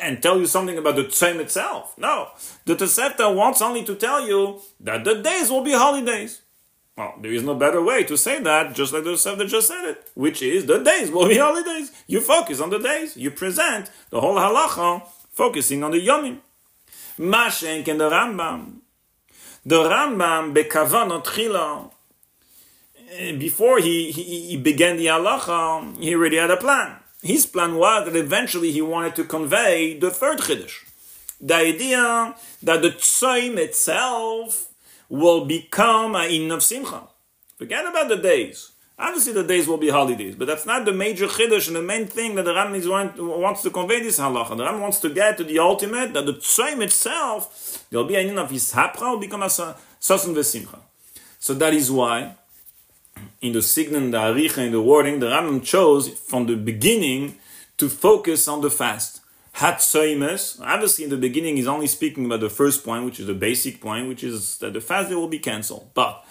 [0.00, 1.94] and tell you something about the Tzem itself.
[1.98, 2.28] No.
[2.64, 6.42] The Tosefta wants only to tell you that the days will be holidays.
[6.96, 9.84] Well, there is no better way to say that, just like the Tosefta just said
[9.84, 11.92] it, which is the days will be holidays.
[12.06, 13.16] You focus on the days.
[13.16, 16.38] You present the whole halacha focusing on the yomim.
[17.18, 18.78] Mashenk and the Rambam.
[19.64, 21.90] The Rambam bekavanot chila.
[23.12, 26.96] Eh, before he, he, he began the halacha, he already had a plan.
[27.26, 30.76] His plan was that eventually he wanted to convey the third chiddush,
[31.40, 34.68] the idea that the tzoim itself
[35.08, 37.02] will become a in of simcha.
[37.58, 38.70] Forget about the days.
[38.98, 42.06] Obviously, the days will be holidays, but that's not the major chiddush and the main
[42.06, 42.72] thing that the Ram
[43.42, 44.56] wants to convey this halacha.
[44.56, 48.20] The Ram wants to get to the ultimate that the tzoim itself, there'll be a
[48.20, 50.78] in of hishapra, will become a sasan v'simcha.
[51.38, 52.36] So that is why
[53.40, 57.36] in the signan, the aricha, in the wording, the Rambam chose from the beginning
[57.78, 59.20] to focus on the fast.
[59.56, 63.34] Hatzoimes, obviously in the beginning he's only speaking about the first point, which is the
[63.34, 65.90] basic point, which is that the fast day will be cancelled.
[65.94, 66.22] But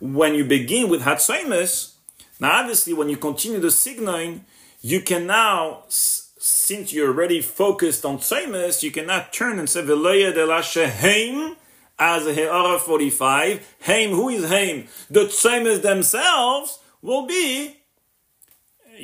[0.00, 1.94] when you begin with Hatzoimes,
[2.40, 4.44] now obviously when you continue the signaling,
[4.80, 10.34] you can now, since you're already focused on Tzoimes, you cannot turn and say, Veloya
[10.34, 11.54] de la sheheim,
[11.98, 13.76] as He'ara 45.
[13.82, 14.88] Haim, who is Haim?
[15.10, 17.76] The Tzemes themselves will be.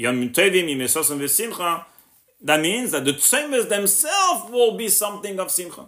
[0.01, 0.15] That
[2.61, 5.87] means that the Tzemes themselves will be something of Simcha.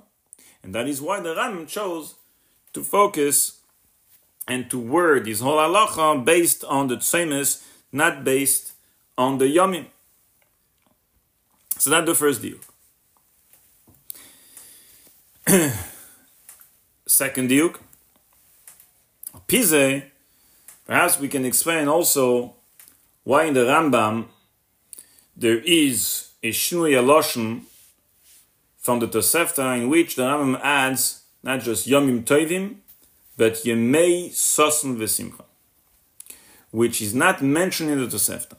[0.63, 2.17] And that is why the Ram chose
[2.73, 3.61] to focus
[4.47, 8.73] and to word his whole halacha based on the Tzemes, not based
[9.17, 9.87] on the Yomim.
[11.79, 12.59] So that's the first deal.
[17.21, 17.75] second diuk.
[19.47, 20.05] Pize,
[20.87, 22.55] perhaps we can explain also
[23.25, 24.17] why in the Rambam
[25.37, 27.65] there is a Shnui Aloshen
[28.79, 32.77] from the Tosefta in which the Rambam adds not just Yomim Tovim,
[33.37, 35.45] but Yemei Sosan Vesimcha,
[36.71, 38.57] which is not mentioned in the Tosefta.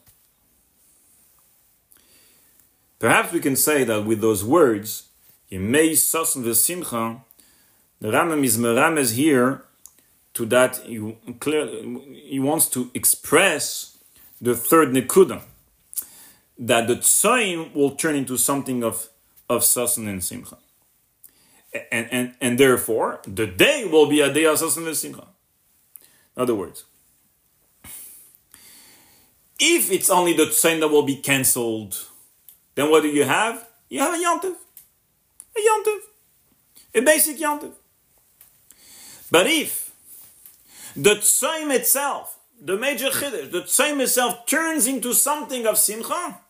[2.99, 5.09] Perhaps we can say that with those words,
[5.51, 7.21] Yemei Sosan Vesimcha,
[8.01, 9.63] the Rambam is merames here
[10.33, 13.97] to that he, wants to express
[14.41, 15.43] the third nekuda
[16.57, 19.09] that the tzoim will turn into something of
[19.49, 20.57] of sasan and simcha,
[21.91, 25.27] and and and therefore the day will be a day of sasan and simcha.
[26.35, 26.85] In other words,
[29.59, 32.07] if it's only the tzoim that will be cancelled,
[32.73, 33.67] then what do you have?
[33.89, 34.55] You have a yontiv,
[35.55, 35.99] a yontiv,
[36.95, 37.73] a basic yontiv.
[39.31, 39.91] But if
[40.95, 46.41] the tzaim itself, the major chiddush, the tzaim itself turns into something of simcha,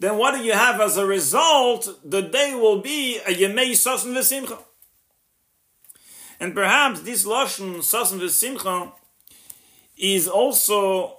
[0.00, 2.00] then what do you have as a result?
[2.04, 4.58] The day will be a yemei sasan v'simcha.
[6.40, 8.92] And perhaps this Lashon, Sasan V'Simcha,
[9.96, 11.18] is also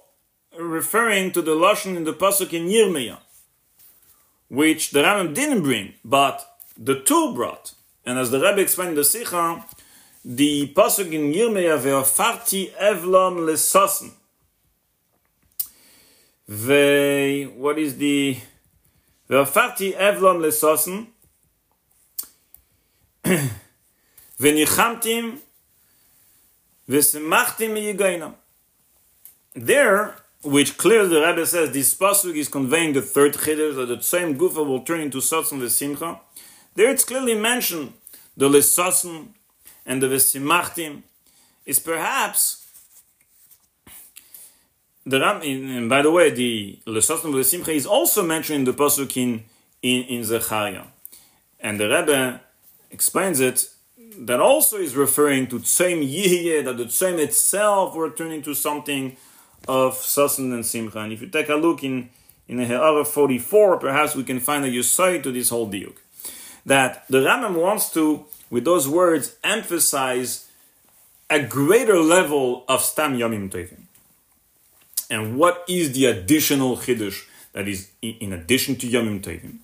[0.58, 3.18] referring to the Lashon in the Pasuk in Yirmiyah,
[4.48, 7.72] which the Rambam didn't bring, but the Tur brought.
[8.04, 9.64] And as the Rebbe explained in the Sikha,
[10.28, 14.10] the Pasuk in Yirmiyah, Ve'afarti Evlom Lesasen.
[16.48, 18.36] Ve, what is the,
[19.30, 21.06] Ve'afarti Evlom Lesasen.
[24.40, 25.38] Ve'nichamtim
[26.90, 28.34] Ve'semachtim Yigainam.
[29.54, 34.02] There, which clearly the Rebbe says this pasuk is conveying the third chiddush that the
[34.02, 36.18] same gufa will turn into satzon v'simcha.
[36.74, 37.92] There, it's clearly mentioned
[38.36, 39.28] the lesason
[39.86, 41.02] and the v'simachtim
[41.64, 42.66] is perhaps
[45.04, 45.40] the Ram.
[45.42, 49.44] And by the way, the lesason v'simcha is also mentioned in the pasuk in
[49.82, 50.84] in, Zechariah,
[51.60, 52.40] and the Rebbe
[52.90, 53.70] explains it
[54.18, 59.16] that also is referring to same Yihyeh, that the same itself were turning to something
[59.68, 61.00] of Sasan and Simcha.
[61.00, 62.10] And if you take a look in,
[62.48, 65.96] in Ha'ara 44, perhaps we can find a Yusai to this whole diuk.
[66.64, 70.48] That the Rambam wants to, with those words, emphasize
[71.28, 73.82] a greater level of Stam Yomim Tovim.
[75.10, 79.58] And what is the additional Chiddush that is in addition to Yomim Tovim?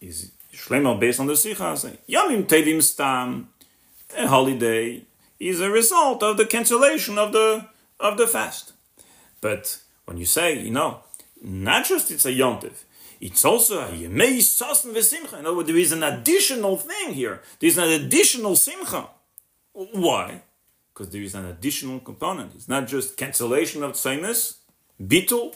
[0.00, 3.48] Is Shlomo based on the Sikha saying Yomim Tovim Stam,
[4.16, 5.02] a holiday,
[5.38, 7.66] is a result of the cancellation of the
[8.00, 8.72] of the fast.
[9.40, 11.00] But when you say, you know,
[11.42, 12.72] not just it's a Yom yontiv,
[13.20, 15.38] it's also a yemei sasen v'simcha.
[15.38, 17.40] In other words, there is an additional thing here.
[17.58, 19.08] There is an additional simcha.
[19.72, 20.42] Why?
[20.92, 22.54] Because there is an additional component.
[22.54, 24.56] It's not just cancellation of tsemis,
[25.00, 25.54] bitul,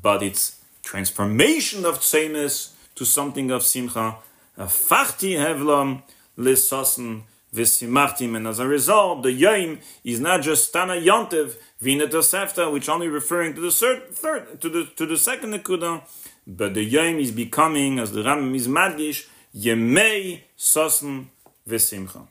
[0.00, 4.16] but it's transformation of tsemis to something of simcha.
[4.58, 6.02] Fachti hevlam
[6.38, 7.22] lisasen
[7.54, 8.36] v'simachtim.
[8.36, 13.08] And as a result, the yom is not just Tana yontiv, Vina Tosefta, which only
[13.08, 16.02] referring to the third, third to the to the second Nekuda,
[16.46, 21.26] but the Yom is becoming, as the Rambam is Madgish, Yemei Sosen
[21.68, 22.26] Vesimcha.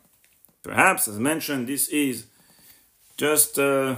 [0.64, 2.26] Perhaps, as mentioned, this is
[3.18, 3.96] just, uh,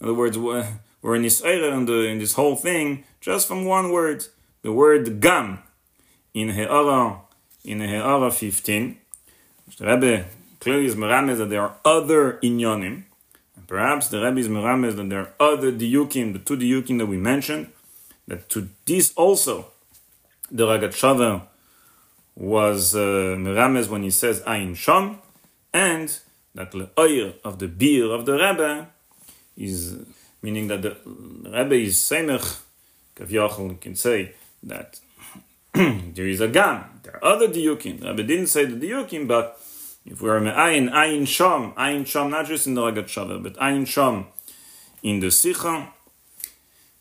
[0.00, 3.90] in other words, we're in this in, the, in this whole thing, just from one
[3.92, 4.24] word,
[4.62, 5.60] the word Gam,
[6.32, 7.20] in He'ara,
[7.64, 8.98] in He'ara 15,
[9.66, 10.26] which the Rebbe
[10.60, 13.04] clearly is Merames that there are other inyonim,
[13.56, 17.06] And Perhaps the Rebbe is merames that there are other diukim, the two diukim that
[17.06, 17.68] we mentioned,
[18.28, 19.66] that to this also
[20.50, 21.42] the Ragat
[22.36, 25.18] was uh, when he says Ayin Sham,
[25.72, 26.18] and
[26.54, 28.88] that the oil of the beer of the Rebbe
[29.56, 29.96] is
[30.42, 32.60] meaning that the Rebbe is semech.
[33.16, 34.32] Kavyachal can say
[34.64, 34.98] that
[35.72, 37.00] there is a gam.
[37.04, 38.04] There are other diukim.
[38.04, 39.60] Rebbe didn't say the diukim, but
[40.04, 43.86] if we are me'ayin, ayin sham, ayin sham, not just in the Ragat but ayin
[43.86, 44.26] sham
[45.02, 45.93] in the Sikha,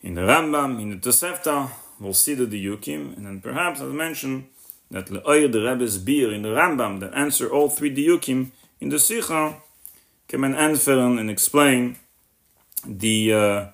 [0.04, 4.50] in the Rambam, in the Tosefta, we'll see the Diyukim, and then perhaps, I'll mention
[4.92, 8.52] that Le'oyer the Rebbe's beer in the Rambam that answer all three Diyukim
[8.82, 9.62] in the Sikha
[10.28, 11.98] can answer and explain
[12.86, 13.66] the uh,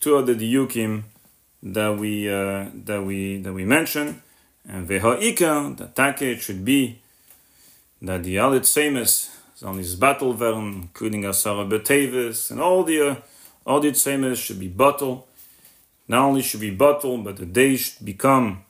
[0.00, 1.04] two other Diyukim
[1.62, 4.20] that we uh, that we that we mentioned,
[4.68, 7.00] and Veha'ika, that take should be
[8.02, 9.30] that the Alit Semes
[9.62, 13.16] on his battle werden, including Asara Betevis, and all the uh,
[13.66, 13.94] all the
[14.36, 15.24] should be bottled.
[16.10, 18.64] Not only should be bottled, but the day should become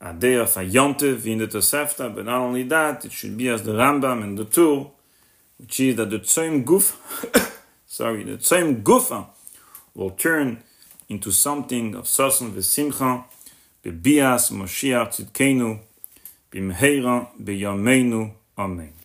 [0.00, 3.50] a day of a yontiv in the Tosefta, but not only that, it should be
[3.50, 4.86] as the Rambam and the Tur,
[5.58, 6.96] which is that the same goof,
[7.86, 9.26] sorry, the same Gufa
[9.94, 10.62] will turn
[11.10, 13.24] into something of Sasan Vesimcha,
[13.84, 15.78] Bebias Moshiach Tzidkenu,
[16.50, 18.95] Bimheira, Beyameinu, Amen.